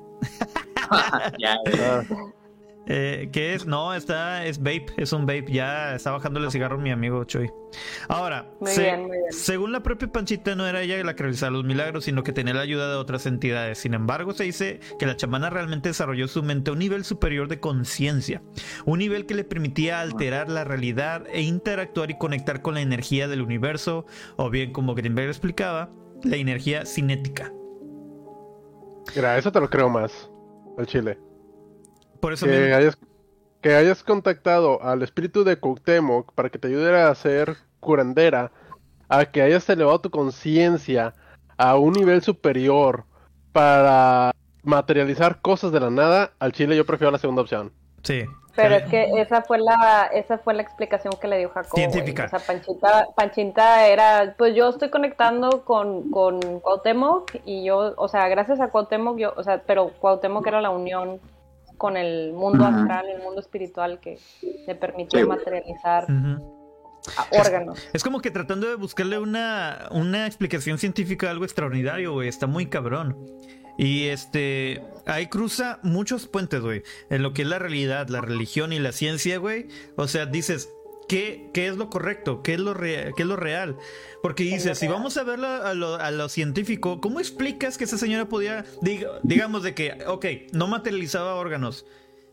[1.39, 2.05] ya, ya.
[2.91, 3.67] Eh, ¿Qué es?
[3.67, 5.45] No, está, es vape, es un vape.
[5.51, 7.51] Ya está bajando el cigarro mi amigo Choi.
[8.07, 8.51] Ahora,
[9.29, 12.55] según la propia Panchita, no era ella la que realizaba los milagros, sino que tenía
[12.55, 13.77] la ayuda de otras entidades.
[13.77, 17.47] Sin embargo, se dice que la chamana realmente desarrolló su mente a un nivel superior
[17.47, 18.41] de conciencia,
[18.85, 23.27] un nivel que le permitía alterar la realidad e interactuar y conectar con la energía
[23.27, 25.91] del universo, o bien, como Greenberg explicaba,
[26.23, 27.53] la energía cinética.
[29.15, 30.31] Mira, eso te lo creo más,
[30.75, 31.28] al chile.
[32.19, 32.97] Por eso que, hayas,
[33.61, 38.51] que hayas contactado al espíritu de Cuauhtémoc para que te ayude a ser curandera,
[39.07, 41.13] a que hayas elevado tu conciencia
[41.57, 43.05] a un nivel superior
[43.51, 44.31] para
[44.63, 47.71] materializar cosas de la nada, al chile yo prefiero la segunda opción.
[48.03, 48.25] Sí.
[48.55, 51.75] Pero es que esa fue la esa fue la explicación que le dio Jacob.
[51.75, 52.25] Científica.
[52.25, 58.07] O sea, Panchita, Panchita era, pues yo estoy conectando con, con Cuauhtémoc y yo, o
[58.09, 61.21] sea, gracias a Cuauhtémoc, yo, o sea, pero Cuauhtémoc era la unión
[61.79, 64.19] con el mundo astral, el mundo espiritual que
[64.67, 66.05] le permitió materializar
[67.31, 67.79] órganos.
[67.93, 72.27] Es, como que tratando de buscarle una, una explicación científica a algo extraordinario, güey.
[72.27, 73.17] Está muy cabrón.
[73.77, 78.73] Y este, ahí cruza muchos puentes, güey, en lo que es la realidad, la religión
[78.73, 79.69] y la ciencia, güey.
[79.95, 80.69] O sea, dices,
[81.09, 82.41] ¿qué, qué es lo correcto?
[82.41, 83.75] ¿Qué es lo, qué es lo real?
[84.21, 88.63] Porque dice, si vamos a verlo a lo, científico, ¿cómo explicas que esa señora podía,
[89.23, 91.85] digamos de que, ok, no materializaba órganos,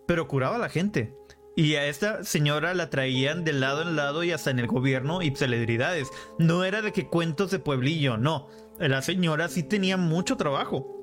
[0.07, 1.17] pero curaba a la gente?
[1.57, 5.23] Y a esta señora la traían de lado en lado y hasta en el gobierno
[5.23, 6.09] y celebridades.
[6.39, 8.49] No era de que cuentos de pueblillo, no.
[8.79, 10.96] La señora sí tenía mucho trabajo.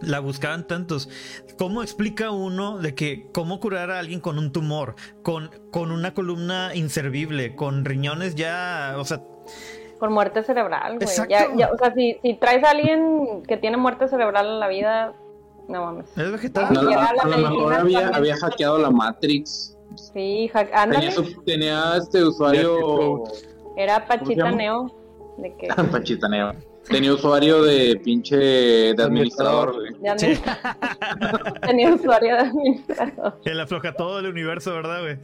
[0.00, 1.08] La buscaban tantos.
[1.58, 6.14] ¿Cómo explica uno de que cómo curar a alguien con un tumor, con, con una
[6.14, 9.22] columna inservible, con riñones ya, o sea,
[9.98, 11.28] por muerte cerebral, güey.
[11.30, 15.12] Ya, o sea, si, si, traes a alguien que tiene muerte cerebral en la vida,
[15.68, 16.06] no mames.
[16.18, 16.64] Es vegetal.
[16.76, 19.76] a, lo mejor había, había, hackeado la Matrix.
[20.12, 21.10] Sí, Tenía,
[21.46, 23.24] tenía, este usuario.
[23.76, 24.94] Era Pachita Neo.
[25.38, 25.68] ¿De qué?
[25.68, 26.52] Pachita Neo.
[26.88, 29.92] Tenía usuario de pinche de administrador, güey.
[31.62, 33.40] Tenía usuario de administrador.
[33.44, 35.18] Él afloja todo el universo, ¿verdad, güey?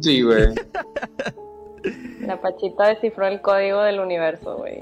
[0.00, 0.54] Sí, güey.
[2.20, 4.78] La Pachita descifró el código del universo, güey.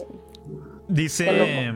[0.88, 1.74] Dice.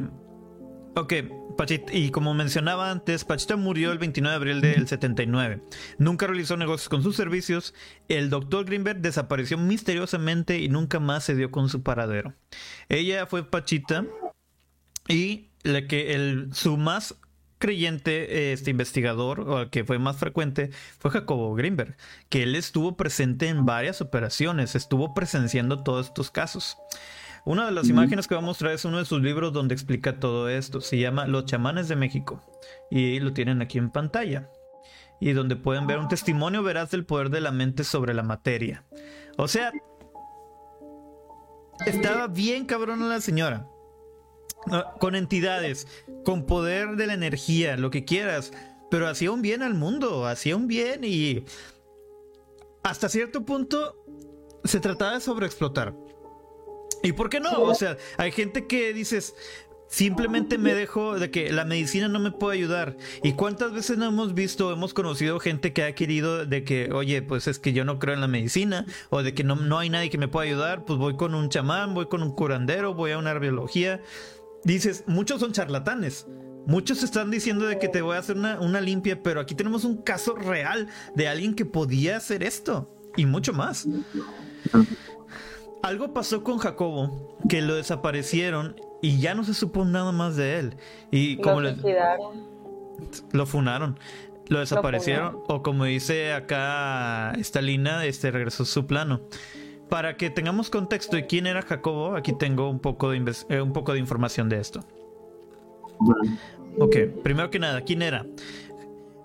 [0.97, 1.13] Ok,
[1.61, 5.61] Pachita, y como mencionaba antes, Pachita murió el 29 de abril del 79.
[5.99, 7.75] Nunca realizó negocios con sus servicios.
[8.09, 12.33] El doctor Greenberg desapareció misteriosamente y nunca más se dio con su paradero.
[12.89, 14.07] Ella fue Pachita
[15.07, 17.17] y la que el, su más
[17.59, 21.95] creyente, este investigador, o que fue más frecuente, fue Jacobo Greenberg,
[22.31, 26.79] que él estuvo presente en varias operaciones, estuvo presenciando todos estos casos.
[27.45, 30.21] Una de las imágenes que va a mostrar es uno de sus libros donde explica
[30.21, 30.81] todo esto.
[30.81, 32.43] Se llama Los chamanes de México.
[32.91, 34.51] Y lo tienen aquí en pantalla.
[35.21, 38.85] Y donde pueden ver un testimonio veraz del poder de la mente sobre la materia.
[39.37, 39.73] O sea,
[41.87, 43.67] estaba bien cabrona la señora.
[44.71, 45.87] Ah, con entidades,
[46.25, 48.53] con poder de la energía, lo que quieras,
[48.91, 51.45] pero hacía un bien al mundo, hacía un bien y
[52.83, 53.97] hasta cierto punto
[54.65, 55.95] se trataba de sobreexplotar.
[57.03, 57.63] ¿Y por qué no?
[57.63, 59.35] O sea, hay gente que dices,
[59.89, 62.97] simplemente me dejo de que la medicina no me puede ayudar.
[63.23, 67.23] ¿Y cuántas veces no hemos visto, hemos conocido gente que ha querido de que, oye,
[67.23, 69.91] pues es que yo no creo en la medicina, o de que no, no hay
[69.91, 73.13] nadie que me pueda ayudar, pues voy con un chamán, voy con un curandero, voy
[73.13, 74.01] a una biología
[74.65, 76.27] dices, muchos son charlatanes.
[76.67, 80.03] Muchos están diciendo de que te voy a hacer una, limpia, pero aquí tenemos un
[80.03, 83.89] caso real de alguien que podía hacer esto y mucho más.
[85.83, 90.59] Algo pasó con Jacobo, que lo desaparecieron y ya no se supo nada más de
[90.59, 90.77] él.
[91.11, 91.71] Y como lo,
[93.33, 93.99] lo funaron.
[94.49, 95.39] Lo desaparecieron.
[95.47, 99.21] o como dice acá Estalina, este regresó a su plano.
[99.89, 103.73] para que tengamos contexto de quién era Jacobo, aquí tengo un poco de, eh, un
[103.73, 104.85] poco de información de esto.
[106.79, 108.25] Ok, primero que nada, ¿quién era?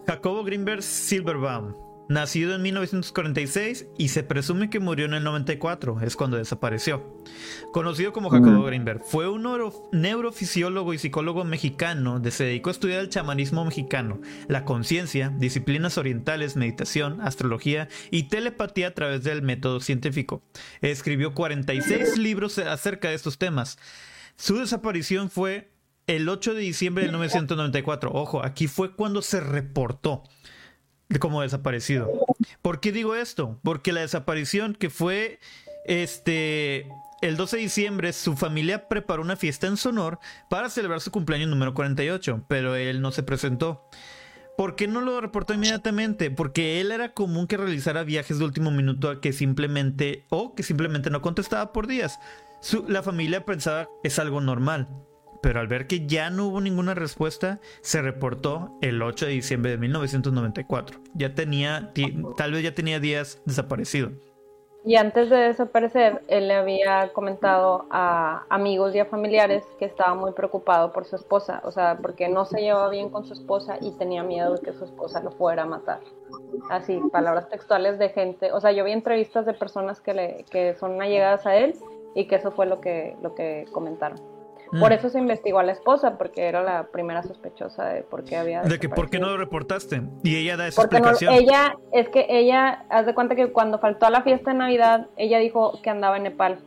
[0.08, 1.74] Jacobo Greenberg Silverbaum,
[2.08, 7.24] nacido en 1946 y se presume que murió en el 94, es cuando desapareció.
[7.72, 9.46] Conocido como Jacobo Greenberg, fue un
[9.92, 15.98] neurofisiólogo y psicólogo mexicano que se dedicó a estudiar el chamanismo mexicano, la conciencia, disciplinas
[15.98, 20.44] orientales, meditación, astrología y telepatía a través del método científico.
[20.82, 23.78] Escribió 46 libros acerca de estos temas.
[24.38, 25.72] Su desaparición fue
[26.08, 28.12] el 8 de diciembre de 1994.
[28.14, 30.24] Ojo, aquí fue cuando se reportó
[31.20, 32.12] como desaparecido.
[32.62, 33.60] ¿Por qué digo esto?
[33.64, 35.40] Porque la desaparición que fue
[35.86, 36.88] este
[37.22, 41.50] el 12 de diciembre su familia preparó una fiesta en Sonor para celebrar su cumpleaños
[41.50, 43.88] número 48, pero él no se presentó.
[44.58, 46.32] ¿Por qué no lo reportó inmediatamente?
[46.32, 51.10] Porque él era común que realizara viajes de último minuto que simplemente o que simplemente
[51.10, 52.20] no contestaba por días.
[52.88, 54.88] la familia pensaba es algo normal
[55.46, 59.70] pero al ver que ya no hubo ninguna respuesta, se reportó el 8 de diciembre
[59.70, 61.02] de 1994.
[61.14, 61.92] Ya tenía,
[62.36, 64.10] tal vez ya tenía días desaparecido.
[64.84, 70.16] Y antes de desaparecer, él le había comentado a amigos y a familiares que estaba
[70.16, 73.78] muy preocupado por su esposa, o sea, porque no se llevaba bien con su esposa
[73.80, 76.00] y tenía miedo de que su esposa lo fuera a matar.
[76.72, 80.74] Así, palabras textuales de gente, o sea, yo vi entrevistas de personas que, le, que
[80.74, 81.76] son allegadas a él
[82.16, 84.35] y que eso fue lo que, lo que comentaron.
[84.80, 84.94] Por mm.
[84.94, 88.62] eso se investigó a la esposa, porque era la primera sospechosa de por qué había.
[88.62, 90.02] De que por qué no lo reportaste.
[90.24, 91.34] Y ella da esa explicación.
[91.34, 95.08] ella, es que ella, haz de cuenta que cuando faltó a la fiesta de Navidad,
[95.18, 96.60] ella dijo que andaba en Nepal.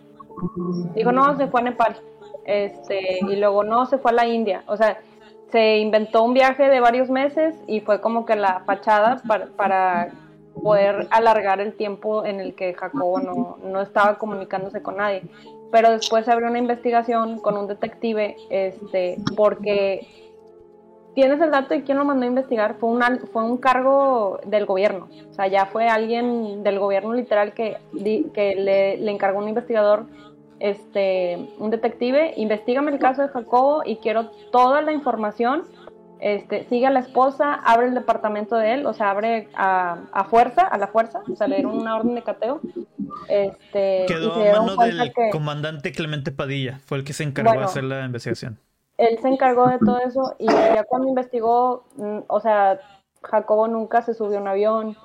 [0.94, 1.96] Dijo, no, se fue a Nepal.
[2.44, 4.62] Este, y luego no, se fue a la India.
[4.66, 5.00] O sea,
[5.50, 10.08] se inventó un viaje de varios meses y fue como que la fachada para, para
[10.62, 15.22] poder alargar el tiempo en el que Jacobo no, no estaba comunicándose con nadie
[15.70, 20.06] pero después se abrió una investigación con un detective, este, porque
[21.14, 24.66] tienes el dato de quién lo mandó a investigar, fue, una, fue un cargo del
[24.66, 27.76] gobierno, o sea, ya fue alguien del gobierno literal que,
[28.32, 30.06] que le, le encargó un investigador,
[30.60, 35.64] este, un detective, investigame el caso de Jacobo y quiero toda la información
[36.20, 40.62] este, sigue a la esposa, abre el departamento de él, o sea, abre a, fuerza,
[40.62, 42.60] a la fuerza, o sea, le dieron una orden de cateo.
[43.28, 47.84] Este, Quedó a mano del comandante Clemente Padilla, fue el que se encargó de hacer
[47.84, 48.58] la investigación.
[48.96, 52.80] Él se encargó de todo eso y ya cuando investigó, mm, o sea,
[53.22, 54.96] Jacobo nunca se subió a un avión,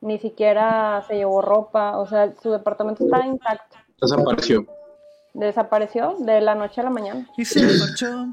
[0.00, 3.76] ni siquiera se llevó ropa, o sea, su departamento estaba intacto.
[4.00, 4.66] Desapareció.
[5.34, 7.28] Desapareció de la noche a la mañana.
[7.36, 8.26] Y se marchó.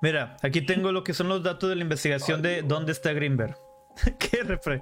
[0.00, 3.56] Mira, aquí tengo lo que son los datos de la investigación de dónde está Greenberg.
[4.18, 4.80] ¿Qué refre?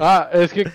[0.00, 0.70] ah, es que.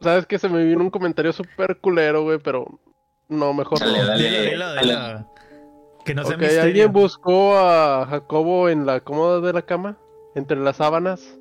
[0.00, 2.80] ¿Sabes que Se me vino un comentario súper culero, güey, pero.
[3.28, 4.06] No, mejor dale, no.
[4.06, 5.24] Dale, dale,
[6.04, 9.96] Que no okay, ¿Alguien buscó a Jacobo en la cómoda de la cama?
[10.34, 11.38] ¿Entre las sábanas?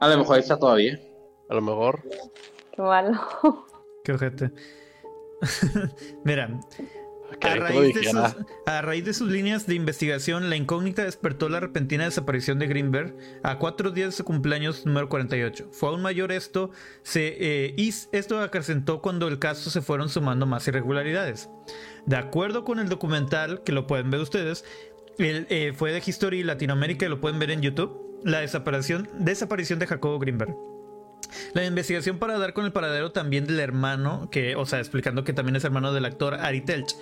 [0.00, 0.98] a lo mejor ahí está todavía.
[1.48, 2.02] A lo mejor.
[2.72, 3.20] Qué malo.
[4.02, 4.50] Qué ojete.
[6.24, 6.48] Mira,
[7.40, 7.54] a,
[8.82, 13.58] raíz de sus, líneas de investigación, la incógnita despertó la repentina desaparición de Greenberg a
[13.58, 15.68] cuatro días de su cumpleaños número 48.
[15.72, 16.70] Fue aún mayor esto,
[17.02, 21.48] se, eh, y esto acrecentó cuando el caso se fueron sumando más irregularidades.
[22.06, 24.64] De acuerdo con el documental, que lo pueden ver ustedes,
[25.18, 29.86] eh, fue de History Latinoamérica y lo pueden ver en YouTube, la desaparición, desaparición de
[29.86, 30.69] Jacobo Greenberg.
[31.52, 35.32] La investigación para dar con el paradero también del hermano, que, o sea, explicando que
[35.32, 36.96] también es hermano del actor Ari Telch.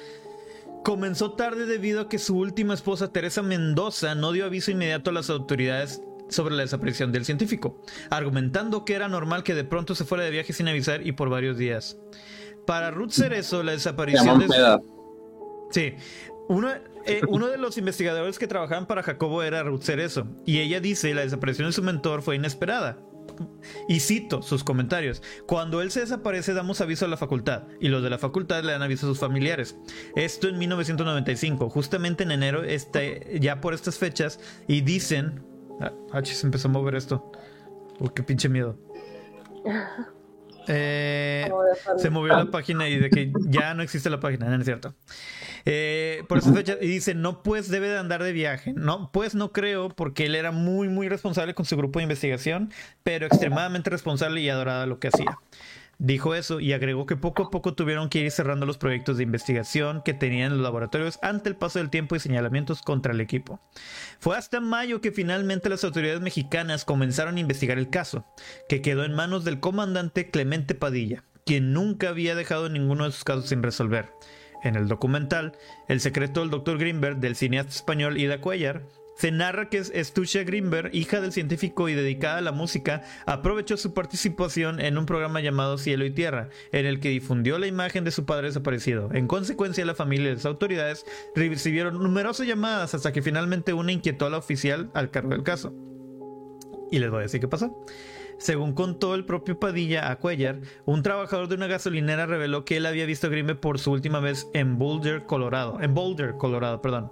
[0.85, 5.13] Comenzó tarde debido a que su última esposa, Teresa Mendoza, no dio aviso inmediato a
[5.13, 10.05] las autoridades sobre la desaparición del científico, argumentando que era normal que de pronto se
[10.05, 11.99] fuera de viaje sin avisar y por varios días.
[12.67, 14.81] Para Ruth Cerezo, la desaparición de...
[15.71, 15.95] Sí,
[16.49, 16.71] uno,
[17.05, 21.13] eh, uno, de los investigadores que trabajaban para Jacobo era Ruth Cerezo, y ella dice
[21.15, 22.99] la desaparición de su mentor fue inesperada.
[23.89, 25.23] Y cito sus comentarios.
[25.47, 28.73] Cuando él se desaparece damos aviso a la facultad y los de la facultad le
[28.73, 29.77] dan aviso a sus familiares.
[30.17, 35.45] Esto en 1995, justamente en enero, este, ya por estas fechas, y dicen...
[35.81, 35.93] Ah,
[36.25, 37.31] se empezó a mover esto.
[38.01, 38.77] Uy, qué pinche miedo.
[40.69, 41.51] Eh,
[41.97, 44.95] se movió la página y de que ya no existe la página, no es cierto.
[45.65, 48.73] Eh, por esa fecha, y dice, no, pues debe de andar de viaje.
[48.75, 52.73] No, pues no creo, porque él era muy, muy responsable con su grupo de investigación,
[53.03, 55.39] pero extremadamente responsable y adorada lo que hacía.
[56.01, 59.25] Dijo eso y agregó que poco a poco tuvieron que ir cerrando los proyectos de
[59.25, 63.61] investigación que tenían los laboratorios ante el paso del tiempo y señalamientos contra el equipo.
[64.21, 68.25] Fue hasta mayo que finalmente las autoridades mexicanas comenzaron a investigar el caso,
[68.69, 73.25] que quedó en manos del comandante Clemente Padilla, quien nunca había dejado ninguno de sus
[73.25, 74.13] casos sin resolver.
[74.63, 75.57] En el documental,
[75.89, 76.79] El secreto del Dr.
[76.79, 78.85] Greenberg del cineasta español Ida Cuellar,
[79.19, 83.93] se narra que Stucia Greenberg, hija del científico y dedicada a la música, aprovechó su
[83.93, 88.13] participación en un programa llamado Cielo y Tierra, en el que difundió la imagen de
[88.13, 89.11] su padre desaparecido.
[89.13, 91.05] En consecuencia, la familia y las autoridades
[91.35, 95.75] recibieron numerosas llamadas hasta que finalmente una inquietó a la oficial al cargo del caso.
[96.93, 97.85] Y les voy a decir qué pasó.
[98.39, 102.87] Según contó el propio Padilla a Cuellar, un trabajador de una gasolinera reveló que él
[102.87, 105.81] había visto Grime por su última vez en Boulder, Colorado.
[105.81, 107.11] En Boulder, Colorado, perdón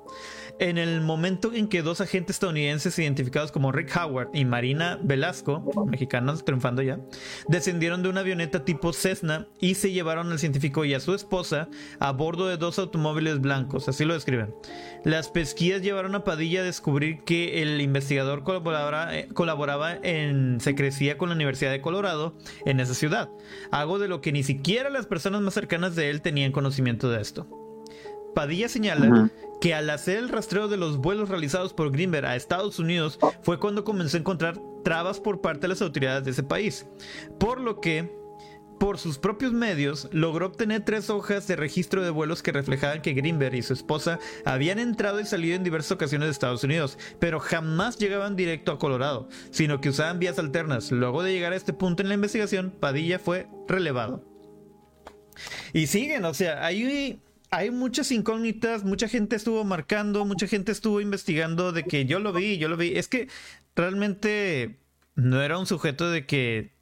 [0.58, 5.86] en el momento en que dos agentes estadounidenses identificados como Rick Howard y Marina Velasco,
[5.86, 6.98] mexicanos triunfando ya,
[7.48, 11.68] descendieron de una avioneta tipo Cessna y se llevaron al científico y a su esposa
[12.00, 14.54] a bordo de dos automóviles blancos, así lo describen.
[15.04, 21.15] Las pesquisas llevaron a Padilla a descubrir que el investigador colaboraba, eh, colaboraba en secrecía
[21.16, 23.30] con la Universidad de Colorado en esa ciudad,
[23.70, 27.20] algo de lo que ni siquiera las personas más cercanas de él tenían conocimiento de
[27.20, 27.46] esto.
[28.34, 29.30] Padilla señala
[29.62, 33.58] que al hacer el rastreo de los vuelos realizados por Greenberg a Estados Unidos fue
[33.58, 36.86] cuando comenzó a encontrar trabas por parte de las autoridades de ese país.
[37.40, 38.14] Por lo que,
[38.78, 43.12] por sus propios medios, logró obtener tres hojas de registro de vuelos que reflejaban que
[43.12, 47.40] Greenberg y su esposa habían entrado y salido en diversas ocasiones de Estados Unidos, pero
[47.40, 50.92] jamás llegaban directo a Colorado, sino que usaban vías alternas.
[50.92, 54.24] Luego de llegar a este punto en la investigación, Padilla fue relevado.
[55.72, 57.20] Y siguen, o sea, hay
[57.50, 62.32] hay muchas incógnitas, mucha gente estuvo marcando, mucha gente estuvo investigando de que yo lo
[62.32, 62.96] vi, yo lo vi.
[62.96, 63.28] Es que
[63.74, 64.78] realmente
[65.14, 66.75] no era un sujeto de que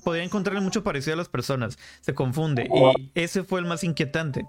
[0.00, 1.78] podía encontrarle mucho parecido a las personas.
[2.00, 2.68] Se confunde.
[2.70, 4.46] Y ese fue el más inquietante.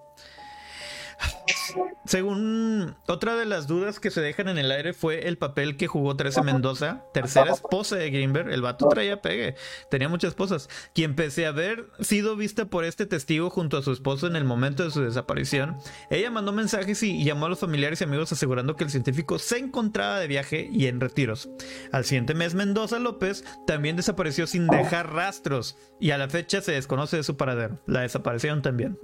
[2.05, 5.87] Según otra de las dudas que se dejan en el aire fue el papel que
[5.87, 8.49] jugó Teresa Mendoza, tercera esposa de Greenberg.
[8.49, 9.55] El vato traía pegue,
[9.89, 13.91] tenía muchas esposas, quien pese a haber sido vista por este testigo junto a su
[13.91, 15.77] esposo en el momento de su desaparición,
[16.09, 19.59] ella mandó mensajes y llamó a los familiares y amigos asegurando que el científico se
[19.59, 21.49] encontraba de viaje y en retiros.
[21.91, 26.73] Al siguiente mes, Mendoza López también desapareció sin dejar rastros y a la fecha se
[26.73, 27.79] desconoce de su paradero.
[27.85, 28.97] La desaparecieron también.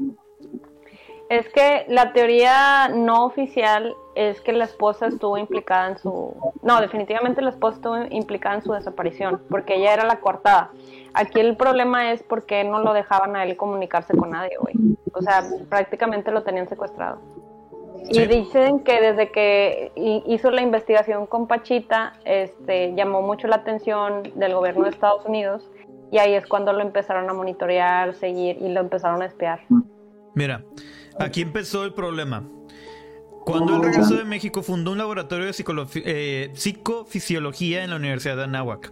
[1.30, 6.34] Es que la teoría no oficial es que la esposa estuvo implicada en su...
[6.62, 10.72] No, definitivamente la esposa estuvo implicada en su desaparición, porque ella era la coartada.
[11.14, 14.76] Aquí el problema es porque no lo dejaban a él comunicarse con nadie, güey.
[15.14, 17.20] O sea, prácticamente lo tenían secuestrado.
[18.10, 24.24] Y dicen que desde que hizo la investigación con Pachita, este, llamó mucho la atención
[24.36, 25.70] del gobierno de Estados Unidos
[26.12, 29.60] y ahí es cuando lo empezaron a monitorear, seguir y lo empezaron a espiar.
[30.36, 30.64] Mira,
[31.20, 32.48] Aquí empezó el problema.
[33.46, 35.54] Cuando él regresó de México, fundó un laboratorio de
[35.96, 38.92] eh, psicofisiología en la Universidad de Anáhuac.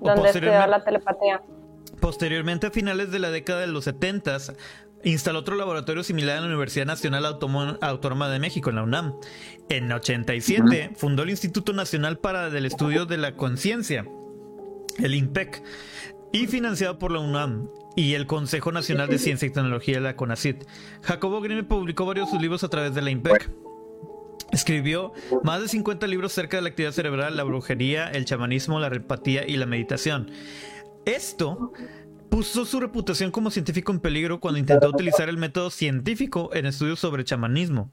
[0.00, 1.42] Donde estudió la telepatía.
[2.00, 4.38] Posteriormente, a finales de la década de los 70,
[5.04, 9.14] instaló otro laboratorio similar en la Universidad Nacional Autónoma de México, en la UNAM.
[9.68, 14.06] En 87, fundó el Instituto Nacional para el Estudio de la Conciencia,
[14.98, 15.62] el INPEC,
[16.32, 20.64] y financiado por la UNAM y el Consejo Nacional de Ciencia y Tecnología, la CONACYT.
[21.02, 23.50] Jacobo Grimm publicó varios de sus libros a través de la IMPEC.
[24.50, 25.12] Escribió
[25.42, 29.46] más de 50 libros acerca de la actividad cerebral, la brujería, el chamanismo, la repatía
[29.46, 30.30] y la meditación.
[31.04, 31.72] Esto
[32.32, 36.98] puso su reputación como científico en peligro cuando intentó utilizar el método científico en estudios
[36.98, 37.92] sobre chamanismo.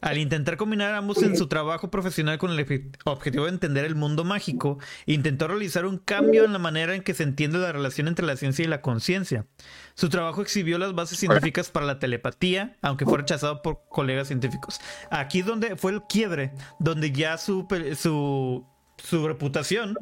[0.00, 4.24] Al intentar combinar ambos en su trabajo profesional con el objetivo de entender el mundo
[4.24, 8.24] mágico, intentó realizar un cambio en la manera en que se entiende la relación entre
[8.24, 9.44] la ciencia y la conciencia.
[9.92, 14.80] Su trabajo exhibió las bases científicas para la telepatía, aunque fue rechazado por colegas científicos.
[15.10, 17.68] Aquí donde fue el quiebre, donde ya su,
[17.98, 18.66] su,
[18.96, 19.94] su reputación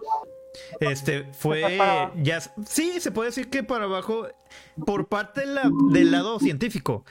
[0.80, 1.78] este fue
[2.22, 4.26] ya sí se puede decir que para abajo
[4.84, 5.42] por parte
[5.90, 7.04] del lado científico.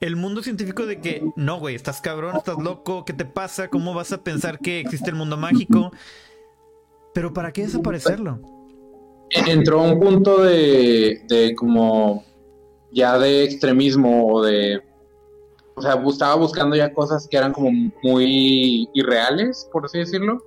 [0.00, 3.94] El mundo científico de que no güey estás cabrón estás loco qué te pasa cómo
[3.94, 5.92] vas a pensar que existe el mundo mágico
[7.14, 8.40] pero para qué desaparecerlo
[9.30, 12.24] entró un punto de, de como
[12.90, 14.82] ya de extremismo o de
[15.76, 17.70] o sea estaba buscando ya cosas que eran como
[18.02, 20.42] muy irreales por así decirlo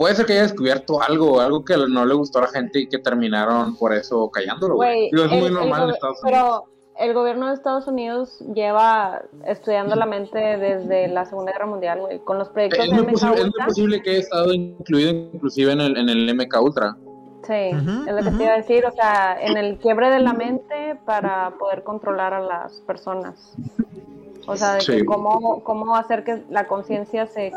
[0.00, 2.88] puede ser que haya descubierto algo, algo que no le gustó a la gente y
[2.88, 4.76] que terminaron por eso callándolo.
[4.76, 6.22] Güey, es muy normal en Estados Unidos.
[6.22, 6.64] Pero
[7.06, 12.38] el gobierno de Estados Unidos lleva estudiando la mente desde la Segunda Guerra Mundial, con
[12.38, 15.80] los proyectos es de MK posible, Es muy posible que haya estado incluido inclusive en
[15.82, 16.96] el, en el MK Ultra.
[17.46, 20.32] Sí, es lo que te iba a decir, o sea, en el quiebre de la
[20.32, 23.54] mente para poder controlar a las personas.
[24.46, 27.52] O sea, de cómo, cómo hacer que la conciencia se,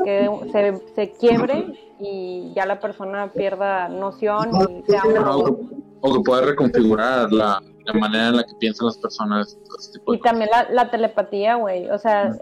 [0.52, 5.60] se, se quiebre y ya la persona pierda noción y sea o,
[6.02, 9.58] o, que pueda reconfigurar la, la, manera en la que piensan las personas.
[10.08, 11.90] y también la, la telepatía, güey.
[11.90, 12.38] O sea,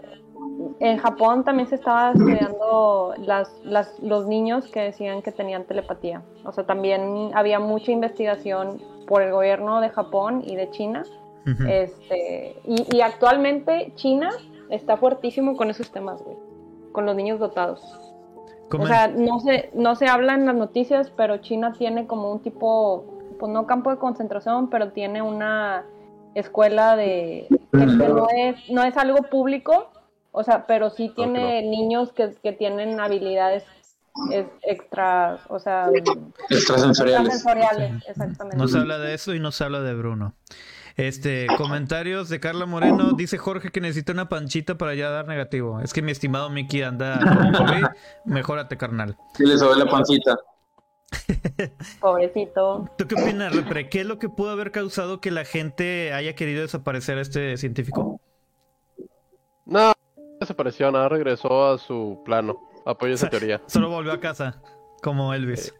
[0.80, 6.22] en Japón también se estaba estudiando las, las, los niños que decían que tenían telepatía.
[6.44, 11.04] O sea, también había mucha investigación por el gobierno de Japón y de China.
[11.44, 14.30] Este, y, y, actualmente China
[14.70, 16.36] está fuertísimo con esos temas, güey.
[16.92, 17.82] Con los niños dotados.
[18.78, 22.40] O sea, no se, no se habla en las noticias, pero China tiene como un
[22.40, 23.04] tipo,
[23.38, 25.84] pues no campo de concentración, pero tiene una
[26.34, 29.90] escuela de que no es, no es algo público,
[30.30, 33.64] o sea, pero sí tiene niños que, que, tienen habilidades
[34.62, 35.90] extras, o sea,
[36.48, 37.44] extrasensoriales.
[38.08, 38.56] exactamente.
[38.56, 40.34] No se habla de eso y no se habla de Bruno.
[40.96, 43.12] Este, comentarios de Carla Moreno.
[43.12, 45.80] Dice Jorge que necesita una panchita para ya dar negativo.
[45.80, 47.18] Es que mi estimado Mickey anda
[47.56, 47.66] con
[48.24, 49.16] Mejórate, carnal.
[49.34, 50.36] Sí, le sobe la pancita.
[52.00, 52.88] Pobrecito.
[52.96, 53.88] ¿Tú qué opinas, Repre?
[53.88, 57.56] ¿Qué es lo que pudo haber causado que la gente haya querido desaparecer a este
[57.56, 58.20] científico?
[59.64, 59.92] No,
[60.40, 62.58] desapareció, nada, regresó a su plano.
[62.84, 63.62] Apoyo esa teoría.
[63.66, 64.60] Solo volvió a casa,
[65.02, 65.74] como Elvis.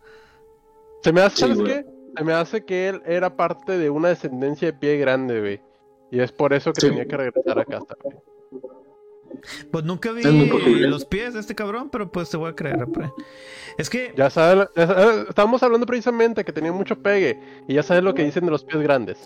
[1.02, 1.84] Se me hace, ¿sabes qué?
[2.16, 5.60] Se me hace que él era parte de una descendencia de pie grande, güey.
[6.10, 8.16] Y es por eso que tenía que regresar a casa, güey.
[9.70, 10.22] Pues nunca vi
[10.86, 13.12] los pies de este cabrón, pero pues te voy a creer, Repre.
[13.78, 14.12] Es que.
[14.16, 17.40] Ya sabes, estábamos hablando precisamente que tenía mucho pegue.
[17.66, 19.18] Y ya sabes lo que dicen de los pies grandes.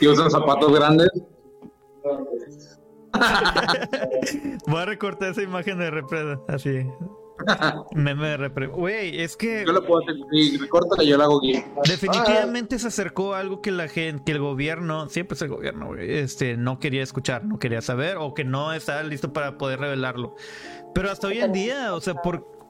[0.00, 1.10] ¿Y usan zapatos grandes?
[4.66, 6.86] Voy a recortar esa imagen de Repre así.
[7.92, 8.66] Meme de.
[8.66, 9.64] Güey, es que.
[9.66, 10.16] Yo lo puedo hacer.
[10.60, 11.62] Recórtala, yo lo hago aquí.
[11.86, 15.88] Definitivamente se acercó a algo que la gente, que el gobierno, siempre es el gobierno,
[15.88, 19.80] güey, este, no quería escuchar, no quería saber, o que no estaba listo para poder
[19.80, 20.34] revelarlo.
[20.94, 22.60] Pero hasta hoy en día, o sea, por.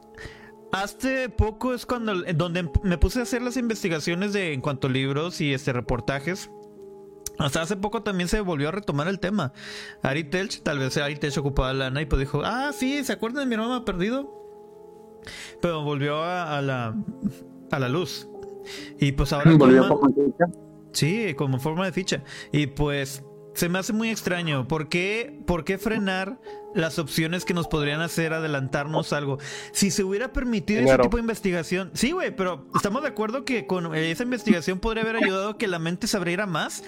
[0.73, 4.91] Hace poco es cuando donde me puse a hacer las investigaciones de en cuanto a
[4.91, 6.49] libros y este reportajes
[7.41, 9.55] hasta hace poco también se volvió a retomar el tema.
[10.03, 13.45] Ari Telch, tal vez Ari Telch ocupaba lana y pues dijo, ah, sí, ¿se acuerdan
[13.45, 14.40] de mi hermano perdido?
[15.61, 16.95] Pero volvió a, la,
[17.71, 18.29] a la luz.
[18.99, 19.53] Y pues ahora...
[19.57, 20.45] ¿Volvió como ficha?
[20.93, 22.23] Sí, como forma de ficha.
[22.53, 23.25] Y pues
[23.55, 24.67] se me hace muy extraño.
[24.69, 26.39] ¿Por qué, ¿Por qué frenar
[26.75, 29.39] las opciones que nos podrían hacer adelantarnos algo?
[29.73, 31.91] Si se hubiera permitido ese tipo de investigación.
[31.95, 35.69] Sí, güey, pero estamos de acuerdo que con esa investigación podría haber ayudado a que
[35.69, 36.83] la mente se abriera más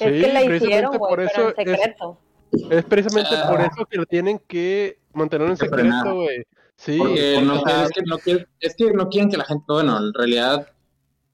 [0.00, 2.18] es que la hicieron, güey, pero en secreto.
[2.70, 6.46] Es, precisamente por eso que lo tienen que mantener en secreto, güey.
[6.80, 9.98] Sí, porque no, es, que no quieren, es que no quieren que la gente, bueno,
[9.98, 10.66] en realidad,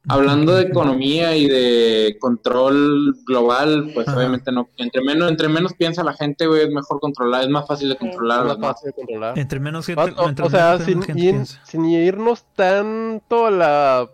[0.08, 6.02] hablando de economía y de control global, pues obviamente no, entre menos, entre menos piensa
[6.02, 8.40] la gente, güey, es mejor controlar, es más fácil de controlar.
[8.40, 9.38] Es más fácil de controlar.
[9.38, 11.00] Entre menos gente, o, sea, sin,
[11.46, 14.10] sin, irnos tanto a la,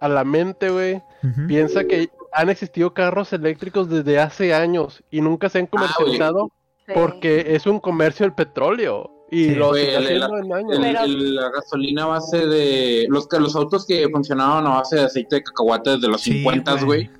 [0.00, 1.02] a la mente, güey,
[1.48, 6.50] piensa que han existido carros eléctricos desde hace años y nunca se han ah, comercializado
[6.92, 9.15] porque es un comercio del petrollo.
[9.30, 15.36] Y lo la gasolina base de los, los autos que funcionaban a base de aceite
[15.36, 17.10] de cacahuate desde los 50, güey.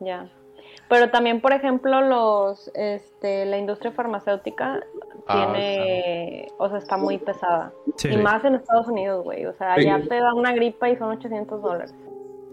[0.00, 0.30] Ya.
[0.88, 4.80] Pero también, por ejemplo, los este la industria farmacéutica
[5.26, 7.72] ah, tiene, o sea, está muy pesada.
[8.04, 9.46] Y más en Estados Unidos, güey.
[9.46, 11.94] O sea, ya te da una gripa y son 800 dólares.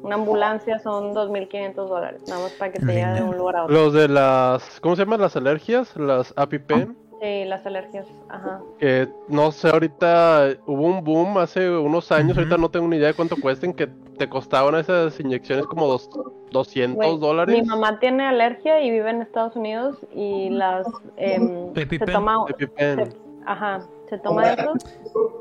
[0.01, 3.63] Una ambulancia son 2.500 dólares, nada más para que te lleve de un lugar a
[3.63, 3.73] otro.
[3.73, 5.95] Los de las, ¿cómo se llaman las alergias?
[5.95, 7.02] Las ApiPen.
[7.23, 8.59] Sí, las alergias, ajá.
[8.79, 13.07] Que no sé, ahorita hubo un boom hace unos años, ahorita no tengo ni idea
[13.07, 16.09] de cuánto cuesten, que te costaban esas inyecciones como dos,
[16.51, 17.55] 200 dólares.
[17.55, 20.85] Mi mamá tiene alergia y vive en Estados Unidos y las...
[21.15, 21.39] Eh,
[21.73, 22.45] se toma...
[23.45, 24.73] ajá, se toma eso.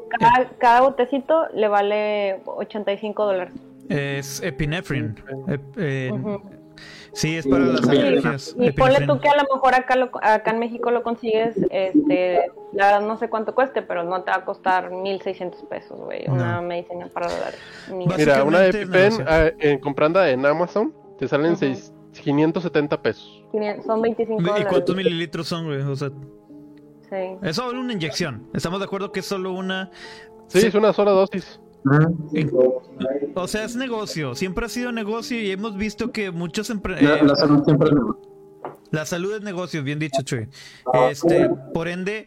[0.09, 3.55] Cada, cada botecito le vale 85 dólares.
[3.89, 5.17] Es epinefrin.
[5.77, 6.13] Eh,
[7.13, 8.57] sí, es para las alergias.
[8.59, 12.87] Y, ponle tú que a lo mejor acá, acá en México lo consigues, este, la
[12.87, 16.61] verdad no sé cuánto cueste, pero no te va a costar 1.600 pesos, güey, una
[16.61, 17.59] medicina para dolores.
[18.17, 23.45] Mira, una EpiPen ah, en comprando en Amazon te salen 570 pesos.
[23.85, 25.81] son 25 ¿Y cuántos mililitros son, güey?
[25.83, 26.11] O sea...
[27.09, 27.37] Sí.
[27.43, 28.49] Es solo una inyección.
[28.55, 29.91] Estamos de acuerdo que es solo una.
[30.47, 31.61] Sí, es una sola dosis.
[33.35, 37.27] O sea, es negocio, siempre ha sido negocio y hemos visto que muchos empresarios...
[37.27, 38.33] La, salud siempre es negocio.
[38.91, 40.49] La salud es negocio, bien dicho, Chuy.
[41.09, 42.27] Este, por ende,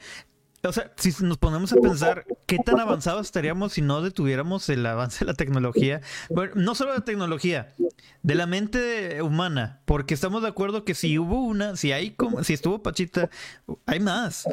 [0.67, 4.85] o sea, si nos ponemos a pensar, qué tan avanzados estaríamos si no detuviéramos el
[4.85, 6.01] avance de la tecnología.
[6.29, 7.73] Bueno, no solo de la tecnología,
[8.23, 12.43] de la mente humana, porque estamos de acuerdo que si hubo una, si hay como,
[12.43, 13.29] si estuvo Pachita,
[13.85, 14.47] hay más.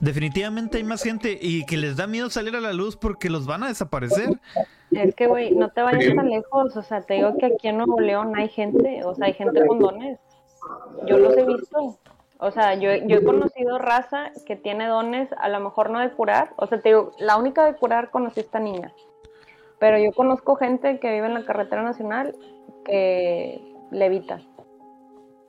[0.00, 3.46] Definitivamente hay más gente y que les da miedo salir a la luz porque los
[3.46, 4.28] van a desaparecer.
[4.90, 6.76] Es que, güey, no te vayas tan lejos.
[6.76, 9.66] O sea, te digo que aquí en Nuevo León hay gente, o sea, hay gente
[9.66, 10.18] con dones.
[11.06, 11.98] Yo los he visto.
[12.38, 16.10] O sea, yo, yo he conocido raza que tiene dones, a lo mejor no de
[16.10, 16.54] curar.
[16.56, 18.94] O sea, te digo, la única de curar conocí a esta niña.
[19.78, 22.34] Pero yo conozco gente que vive en la carretera nacional
[22.84, 24.40] que levita.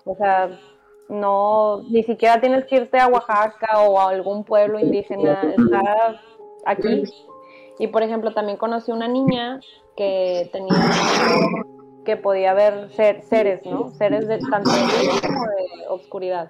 [0.05, 0.49] O sea,
[1.11, 6.21] no, ni siquiera tienes que irte a Oaxaca o a algún pueblo indígena, está
[6.65, 7.03] aquí.
[7.79, 9.59] Y por ejemplo, también conocí una niña
[9.97, 10.73] que tenía,
[12.05, 13.91] que podía ver seres, ¿no?
[13.91, 16.49] Seres de tanto de de oscuridad.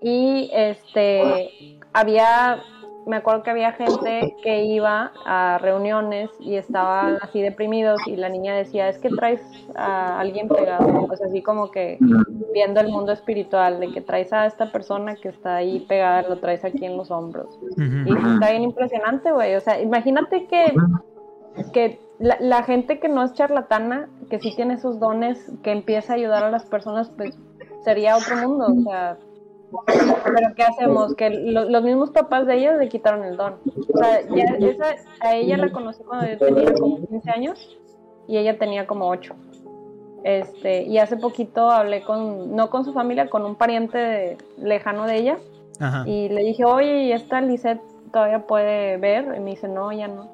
[0.00, 2.62] Y este, había
[3.06, 8.28] me acuerdo que había gente que iba a reuniones y estaban así deprimidos y la
[8.28, 9.40] niña decía, es que traes
[9.76, 11.98] a alguien pegado, sea, así como que
[12.52, 16.38] viendo el mundo espiritual, de que traes a esta persona que está ahí pegada, lo
[16.40, 17.58] traes aquí en los hombros.
[17.76, 20.74] Y está bien impresionante, güey, o sea, imagínate que,
[21.72, 26.14] que la, la, gente que no es charlatana, que sí tiene sus dones, que empieza
[26.14, 27.38] a ayudar a las personas, pues
[27.84, 29.16] sería otro mundo, o sea
[29.70, 31.14] pero ¿qué hacemos?
[31.14, 33.54] Que los mismos papás de ella le quitaron el don.
[33.92, 37.78] O sea, esa, a ella la conocí cuando yo tenía como 15 años
[38.28, 39.34] y ella tenía como 8.
[40.24, 45.16] Este, y hace poquito hablé con, no con su familia, con un pariente lejano de
[45.16, 45.38] ella.
[46.06, 49.34] Y le dije, oye, ¿y esta Lisette todavía puede ver?
[49.36, 50.30] Y me dice, no, ya no.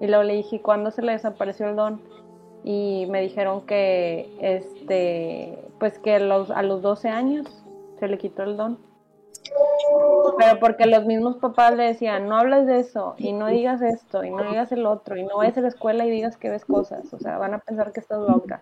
[0.00, 2.00] Y luego le dije, ¿cuándo se le desapareció el don?
[2.64, 7.60] Y me dijeron que, este, pues que los, a los 12 años
[8.00, 8.78] se le quitó el don.
[10.38, 14.24] Pero porque los mismos papás le decían, no hables de eso, y no digas esto,
[14.24, 16.64] y no digas el otro, y no vayas a la escuela y digas que ves
[16.64, 18.60] cosas, o sea, van a pensar que estás loca.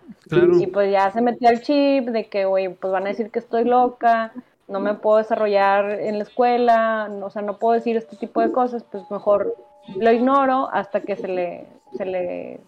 [0.58, 3.38] Y pues ya se metió el chip de que, güey, pues van a decir que
[3.38, 4.32] estoy loca,
[4.66, 8.52] no me puedo desarrollar en la escuela, o sea, no puedo decir este tipo de
[8.52, 9.54] cosas, pues mejor
[9.96, 11.66] lo ignoro hasta que se le,
[11.96, 12.60] se le...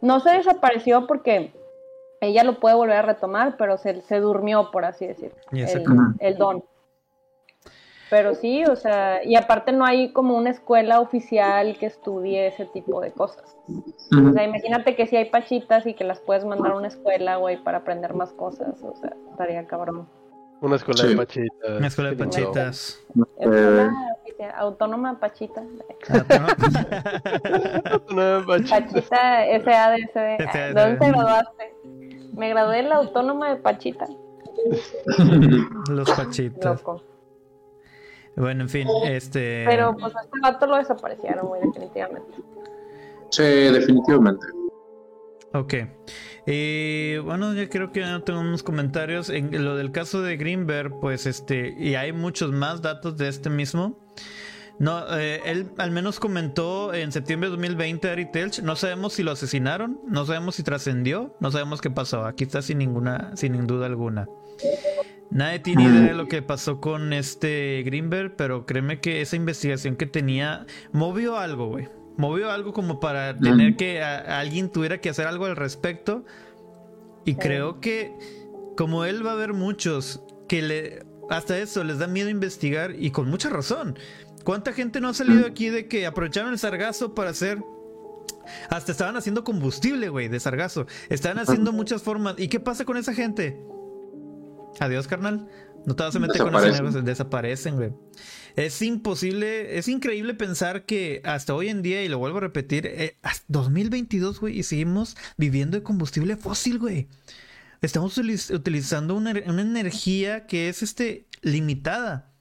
[0.00, 1.52] No se desapareció porque
[2.20, 5.32] ella lo puede volver a retomar, pero se, se durmió, por así decir,
[6.20, 6.64] el, don.
[8.10, 12.64] Pero sí, o sea, y aparte no hay como una escuela oficial que estudie ese
[12.66, 13.56] tipo de cosas.
[13.68, 17.36] O sea, imagínate que si hay pachitas y que las puedes mandar a una escuela,
[17.36, 20.08] güey, para aprender más cosas, o sea, estaría cabrón.
[20.60, 21.70] Una escuela de pachitas.
[21.76, 23.06] Una escuela de pachitas.
[23.38, 23.92] Escuela
[24.56, 25.62] autónoma pachita.
[26.08, 26.48] Autónoma
[28.46, 28.80] pachita.
[28.80, 30.74] Pachita SADSB.
[30.74, 31.74] ¿Dónde te graduaste?
[32.38, 34.06] Me gradué en la autónoma de Pachita.
[35.90, 36.82] Los Pachitas.
[38.36, 39.64] Bueno, en fin, este.
[39.66, 42.38] Pero pues a este rato lo desaparecieron, muy definitivamente.
[43.30, 44.46] Sí, definitivamente.
[45.52, 45.74] Ok.
[46.46, 49.30] Eh, bueno, ya creo que ya tengo unos comentarios.
[49.30, 53.50] En lo del caso de Greenberg, pues este, y hay muchos más datos de este
[53.50, 53.98] mismo.
[54.78, 59.24] No, eh, él al menos comentó en septiembre de 2020 Ari Telch, no sabemos si
[59.24, 62.24] lo asesinaron, no sabemos si trascendió, no sabemos qué pasó.
[62.24, 64.28] Aquí está sin ninguna, sin duda alguna.
[65.30, 69.96] Nadie tiene idea de lo que pasó con este Greenberg, pero créeme que esa investigación
[69.96, 71.88] que tenía movió algo, güey.
[72.16, 76.24] Movió algo como para tener que alguien tuviera que hacer algo al respecto.
[77.24, 78.12] Y creo que
[78.76, 83.10] como él va a haber muchos que le hasta eso les da miedo investigar y
[83.10, 83.98] con mucha razón.
[84.48, 87.62] ¿Cuánta gente no ha salido aquí de que aprovecharon el sargazo para hacer
[88.70, 90.86] hasta estaban haciendo combustible, güey, de sargazo.
[91.10, 92.36] Estaban haciendo muchas formas.
[92.38, 93.60] ¿Y qué pasa con esa gente?
[94.80, 95.50] Adiós, carnal.
[95.84, 97.92] No te vas a meter con esos Desaparecen, güey.
[98.56, 102.86] Es imposible, es increíble pensar que hasta hoy en día, y lo vuelvo a repetir,
[102.86, 103.18] eh,
[103.48, 107.08] 2022, güey, y seguimos viviendo de combustible fósil, güey.
[107.82, 112.32] Estamos utilizando una, una energía que es este limitada.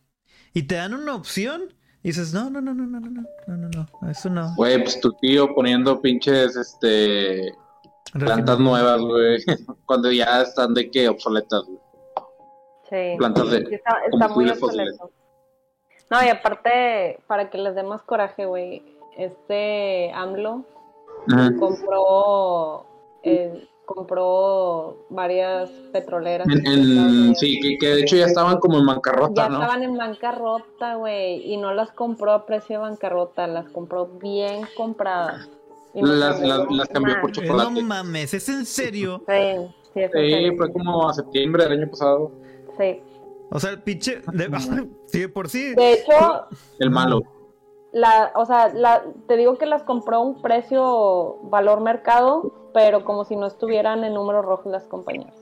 [0.53, 3.69] Y te dan una opción y dices, no, no, no, no, no, no, no, no,
[4.01, 4.53] no, eso no.
[4.55, 7.53] Güey, pues tu tío poniendo pinches, este,
[8.13, 9.43] plantas nuevas, güey,
[9.85, 11.79] cuando ya están de qué obsoletas, güey.
[12.89, 13.17] Sí.
[13.17, 13.57] Plantas de...
[13.71, 15.11] Está, está muy obsoleto.
[16.09, 18.83] No, y aparte, para que les dé más coraje, güey,
[19.17, 20.65] este AMLO
[21.59, 22.85] compró...
[23.23, 26.45] Eh, compró varias petroleras.
[27.39, 31.55] sí, que, de hecho ya estaban como en bancarrota, ya estaban en bancarrota, güey, y
[31.55, 35.49] no las compró a precio de bancarrota, las compró bien compradas.
[35.93, 37.71] Las, las, cambió por chocolate.
[37.71, 39.23] No mames, ¿es en serio?
[39.25, 42.31] Sí, sí, sí fue como a septiembre del año pasado.
[42.77, 43.01] Sí.
[43.49, 44.21] O sea, el pinche.
[44.33, 44.49] De,
[45.07, 45.73] sí, por sí.
[45.75, 46.47] De hecho.
[46.77, 47.23] El malo.
[47.91, 53.05] La, o sea, la, te digo que las compró a un precio valor mercado, pero
[53.05, 55.33] como si no estuvieran en números rojos las compañías.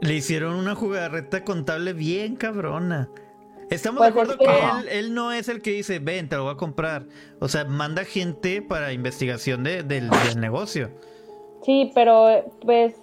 [0.00, 3.10] Le hicieron una jugarreta contable bien cabrona.
[3.70, 6.54] Estamos de pues acuerdo que, él, no es el que dice, ven, te lo voy
[6.54, 7.06] a comprar.
[7.38, 10.10] O sea, manda gente para investigación del, del,
[10.40, 10.90] negocio.
[11.62, 12.96] Sí, pero pues...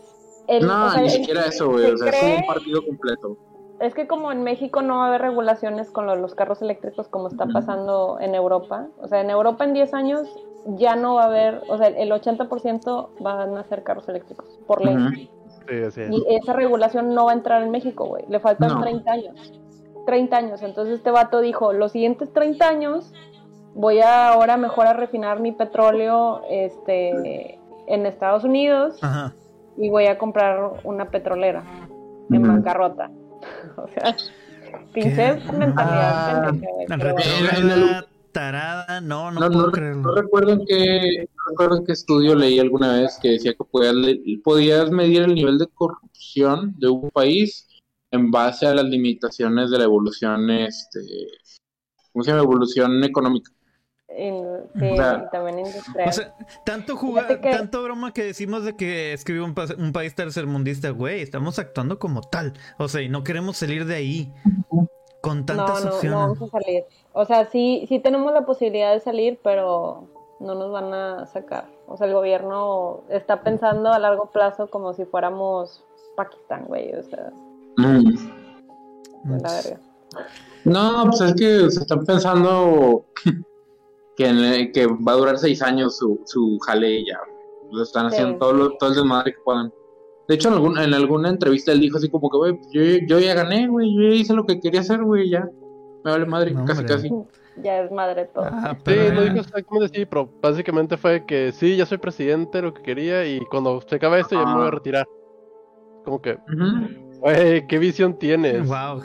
[0.62, 1.92] no, ni siquiera eso, güey.
[1.92, 3.38] O sea, es un partido completo.
[3.80, 7.28] Es que como en México no va a haber regulaciones con los carros eléctricos como
[7.28, 8.88] está pasando en Europa.
[9.00, 10.28] O sea, en Europa en 10 años
[10.66, 14.84] ya no va a haber, o sea, el 80% van a ser carros eléctricos, por
[14.84, 15.30] ley.
[15.70, 18.26] Y esa regulación no va a entrar en México, güey.
[18.30, 19.54] Le faltan 30 años.
[20.06, 20.62] 30 años.
[20.64, 23.14] Entonces este vato dijo, los siguientes 30 años
[23.76, 29.00] voy a ahora mejor a refinar mi petróleo este, en Estados Unidos
[29.78, 31.64] y voy a comprar una petrolera
[32.32, 33.12] en bancarrota.
[33.78, 34.16] o sea,
[34.94, 36.54] pinche mentalidad.
[36.90, 43.00] Ah, tarada, no, no, no, no, recuerdo en qué, recuerdo en qué estudio leí alguna
[43.00, 43.96] vez que decía que podías,
[44.44, 47.68] podías medir el nivel de corrupción de un país
[48.12, 51.00] en base a las limitaciones de la evolución, este,
[52.12, 52.44] ¿cómo se llama?
[52.44, 53.52] Evolución económica.
[54.18, 54.96] Sí,
[55.32, 56.10] también industrial.
[56.10, 56.96] O sea, tanto,
[57.42, 62.22] tanto broma que decimos de que escribió un, un, país tercermundista, güey, estamos actuando como
[62.22, 62.54] tal.
[62.78, 64.34] O sea, y no queremos salir de ahí
[65.22, 66.12] con tantas no, opciones.
[66.12, 66.84] No, vamos a salir.
[67.14, 70.08] O sea, sí, sí tenemos la posibilidad de salir, pero
[70.40, 71.66] no nos van a sacar.
[71.88, 75.84] O sea, el gobierno está pensando a largo plazo como si fuéramos
[76.16, 76.94] Pakistán, güey.
[76.94, 77.32] O sea,
[77.78, 78.18] Mm.
[80.66, 83.06] No, pues es que se están pensando
[84.18, 87.20] que, que va a durar seis años su, su jale y ya.
[87.72, 89.72] Lo están haciendo todo, todo el desmadre que puedan.
[90.28, 93.20] De hecho, en, algún, en alguna entrevista él dijo así como que, güey, yo, yo,
[93.20, 95.48] ya gané, güey, yo ya hice lo que quería hacer, güey, ya.
[96.04, 97.10] Me vale madre, casi, casi.
[97.64, 98.46] Ya es madre todo.
[98.46, 102.74] Ah, sí, lo dijo exactamente así, pero básicamente fue que sí, ya soy presidente, lo
[102.74, 104.72] que quería, y cuando se acabe esto ya me voy a ah.
[104.72, 105.08] retirar.
[106.04, 106.38] Como que...
[107.68, 108.68] ¿qué visión tienes?
[108.68, 109.02] Wow,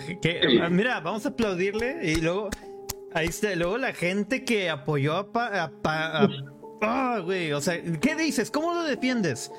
[0.61, 2.51] ah, mira, vamos a aplaudirle y luego
[3.15, 5.71] ahí está, luego la gente que apoyó a, pa,
[6.83, 8.51] ah, güey, o sea, ¿qué dices?
[8.51, 9.51] ¿Cómo lo defiendes?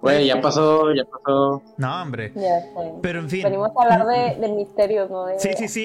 [0.00, 1.60] Güey, ya pasó, ya pasó.
[1.76, 2.32] No, hombre.
[2.36, 2.60] Ya
[3.02, 3.42] Pero en fin.
[3.42, 5.26] Venimos a hablar de, de misterios, ¿no?
[5.26, 5.84] De sí, sí, sí.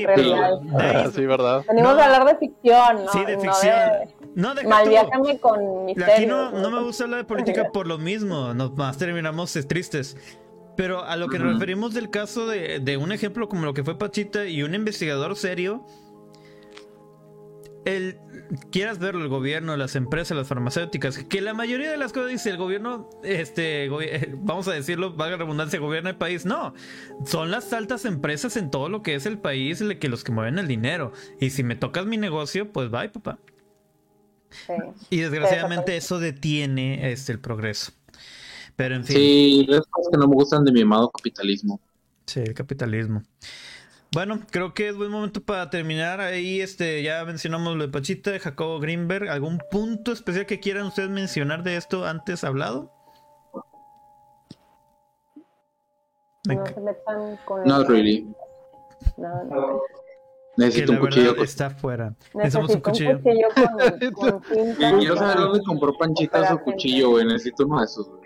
[1.15, 1.63] sí, ¿verdad?
[1.67, 3.11] Venimos a hablar de ficción, ¿no?
[3.11, 3.79] Sí, de ficción.
[4.35, 6.15] No, de, Malviájame con misterios.
[6.15, 8.53] Aquí no, no, me gusta hablar de política por lo mismo.
[8.53, 10.15] Nos más terminamos tristes.
[10.75, 13.97] Pero a lo que nos referimos del caso de, un ejemplo como lo que fue
[13.97, 15.85] Pachita y un investigador serio,
[17.85, 18.17] el
[18.71, 22.49] quieras verlo, el gobierno, las empresas, las farmacéuticas, que la mayoría de las cosas dice
[22.49, 23.89] el gobierno, este,
[24.37, 26.45] vamos a decirlo, valga redundancia, gobierna el país.
[26.45, 26.73] No,
[27.25, 30.59] son las altas empresas en todo lo que es el país que los que mueven
[30.59, 31.13] el dinero.
[31.39, 33.39] Y si me tocas mi negocio, pues bye, papá.
[35.09, 37.91] Y desgraciadamente eso detiene este, el progreso.
[38.75, 39.15] Pero en fin.
[39.15, 41.79] Sí, las cosas que no me gustan de mi amado capitalismo.
[42.25, 43.23] Sí, el capitalismo.
[44.13, 46.21] Bueno, creo que es buen momento para terminar.
[46.21, 49.27] Ahí este, ya mencionamos lo de Pachita, de Jacobo Greenberg.
[49.27, 52.91] ¿Algún punto especial que quieran ustedes mencionar de esto antes hablado?
[56.45, 58.31] No se metan con Not really.
[59.17, 59.81] No, no.
[60.57, 61.35] Necesito un cuchillo.
[61.43, 62.13] Está afuera.
[62.35, 63.19] Necesitamos un cuchillo.
[64.13, 64.41] con,
[64.99, 67.25] Quiero saber dónde compró Panchita su cuchillo, güey.
[67.25, 68.22] Necesito uno de esos, güey.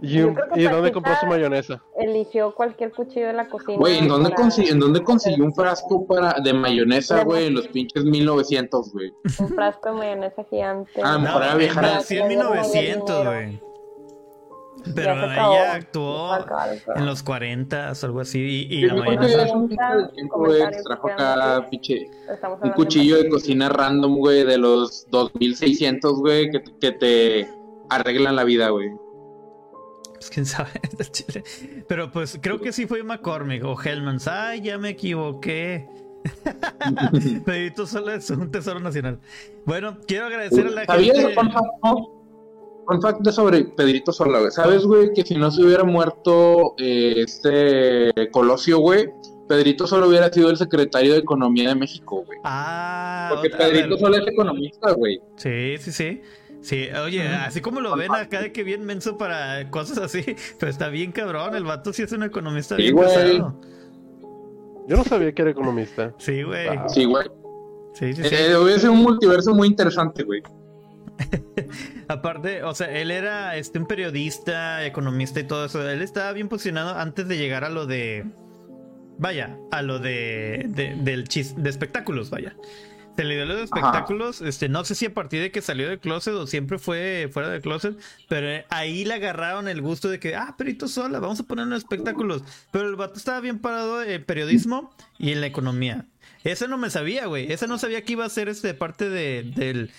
[0.00, 0.20] ¿Y,
[0.64, 1.82] dónde compró su mayonesa?
[1.98, 3.78] Eligió cualquier cuchillo de la cocina.
[3.78, 7.46] Güey, ¿en dónde, consiguió, ¿en dónde consiguió un frasco para de mayonesa, güey?
[7.46, 9.12] En los pinches 1900, güey.
[9.40, 11.00] Un frasco de mayonesa gigante.
[11.02, 12.02] Ah, a mejor era viajar.
[12.02, 13.60] Sí, en 1900, güey.
[14.94, 16.38] Pero ella actuó
[16.94, 18.66] en los 40 o algo así.
[18.70, 19.52] Y, y la mayonesa.
[19.54, 22.08] Un trajo acá, pinche.
[22.62, 27.48] Un cuchillo de cocina random, güey, de los 2600, güey, que, que te
[27.90, 28.90] arreglan la vida, güey.
[30.18, 30.70] Pues quién sabe
[31.12, 31.44] Chile.
[31.86, 34.26] Pero pues creo que sí fue McCormick o Hellmans.
[34.28, 35.86] Ay, ya me equivoqué.
[37.44, 39.20] Pedrito Sola es un tesoro nacional.
[39.64, 41.36] Bueno, quiero agradecer a la gente.
[42.90, 44.50] Un fact de sobre Pedrito Sola, güey.
[44.50, 49.10] ¿Sabes, güey, que si no se hubiera muerto eh, este Colosio, güey,
[49.46, 52.38] Pedrito solo hubiera sido el secretario de Economía de México, güey.
[52.44, 55.20] Ah, porque Pedrito Sola es economista, güey.
[55.36, 56.22] Sí, sí, sí.
[56.60, 60.24] Sí, oye, así como lo ven acá de que bien menso para cosas así,
[60.58, 63.60] pero está bien cabrón, el vato sí es un economista bien pesado.
[64.88, 66.14] Yo no sabía que era economista.
[66.18, 66.66] Sí, güey.
[66.88, 67.26] Sí, güey.
[67.92, 68.34] Sí, sí, sí.
[68.34, 70.42] Eh, ser un multiverso muy interesante, güey.
[72.08, 75.86] Aparte, o sea, él era este un periodista, economista y todo eso.
[75.86, 78.24] Él estaba bien posicionado antes de llegar a lo de.
[79.18, 80.64] Vaya, a lo de.
[80.68, 82.56] de del chis, de espectáculos, vaya.
[83.24, 86.46] Dio los espectáculos, este, no sé si a partir de que salió del closet o
[86.46, 87.96] siempre fue fuera del closet,
[88.28, 91.72] pero ahí le agarraron el gusto de que, ah, Perito Sola, vamos a poner en
[91.72, 92.42] espectáculos.
[92.70, 96.06] Pero el vato estaba bien parado en periodismo y en la economía.
[96.44, 97.52] Ese no me sabía, güey.
[97.52, 99.90] Ese no sabía que iba a ser este parte de, del,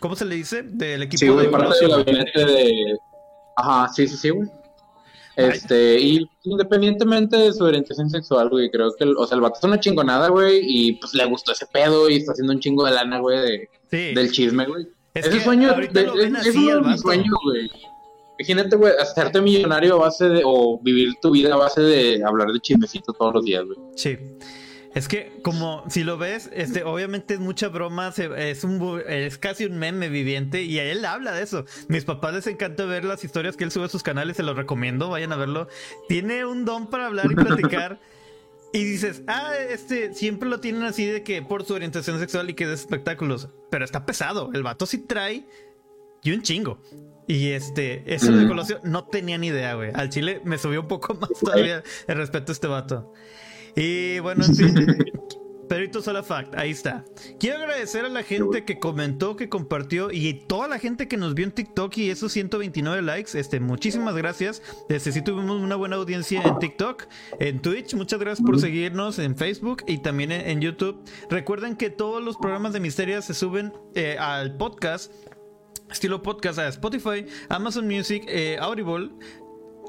[0.00, 0.62] ¿cómo se le dice?
[0.62, 2.96] Del equipo sí, güey, parte del gabinete de...
[3.56, 4.48] Ajá, sí, sí, sí, güey.
[5.38, 9.64] Este, y independientemente de su orientación sexual, güey, creo que, o sea, el vato es
[9.64, 12.90] una chingonada, güey, y pues le gustó ese pedo y está haciendo un chingo de
[12.90, 14.88] lana, güey, de, del chisme, güey.
[15.14, 17.70] ese sueño, de, es, es mi sueño, güey.
[18.36, 22.52] Imagínate, güey, hacerte millonario a base de, o vivir tu vida a base de hablar
[22.52, 23.78] de chismecito todos los días, güey.
[23.94, 24.18] Sí.
[24.94, 29.66] Es que como si lo ves, este, obviamente es mucha broma, es un es casi
[29.66, 31.64] un meme viviente y él habla de eso.
[31.88, 34.56] Mis papás les encanta ver las historias que él sube a sus canales, se los
[34.56, 35.68] recomiendo, vayan a verlo.
[36.08, 38.00] Tiene un don para hablar y platicar.
[38.72, 42.54] y dices, ah, este, siempre lo tienen así de que por su orientación sexual y
[42.54, 43.48] que de espectáculos.
[43.70, 44.50] Pero está pesado.
[44.52, 45.46] El vato sí trae
[46.22, 46.80] y un chingo.
[47.26, 49.90] Y este, eso de Colosio no tenía ni idea, güey.
[49.94, 53.12] Al chile me subió un poco más todavía el respeto a este vato.
[53.76, 54.74] Y bueno, en fin.
[55.68, 57.04] Perito Sola Fact, ahí está.
[57.38, 61.34] Quiero agradecer a la gente que comentó, que compartió y toda la gente que nos
[61.34, 63.38] vio en TikTok y esos 129 likes.
[63.38, 64.62] Este, muchísimas gracias.
[64.88, 67.04] Desde sí tuvimos una buena audiencia en TikTok,
[67.38, 67.94] en Twitch.
[67.94, 71.04] Muchas gracias por seguirnos en Facebook y también en, YouTube.
[71.30, 75.12] Recuerden que todos los programas de Misteria se suben eh, al podcast
[75.90, 79.10] estilo podcast a Spotify, Amazon Music, eh, Audible,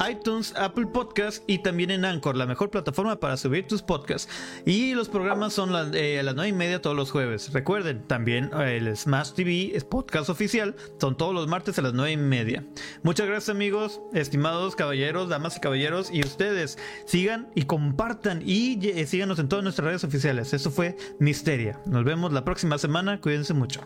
[0.08, 4.32] iTunes, Apple Podcast y también en Anchor, la mejor plataforma para subir tus podcasts.
[4.66, 7.52] Y los programas son eh, a las 9 y media todos los jueves.
[7.54, 11.94] Recuerden, también eh, el Smash TV es podcast oficial, son todos los martes a las
[11.94, 12.66] 9 y media.
[13.04, 19.06] Muchas gracias amigos, estimados caballeros, damas y caballeros, y ustedes sigan y compartan y eh,
[19.06, 20.54] síganos en todas nuestras redes oficiales.
[20.54, 21.80] Eso fue Misteria.
[21.86, 23.82] Nos vemos la próxima semana, cuídense mucho.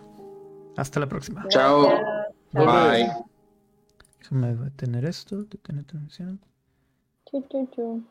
[0.78, 1.45] Hasta la próxima.
[1.49, 1.89] Chao.
[2.51, 3.32] Bye.
[4.34, 6.41] Déjame detener esto, detener transmisión.
[7.25, 8.03] Chu, chu, chu.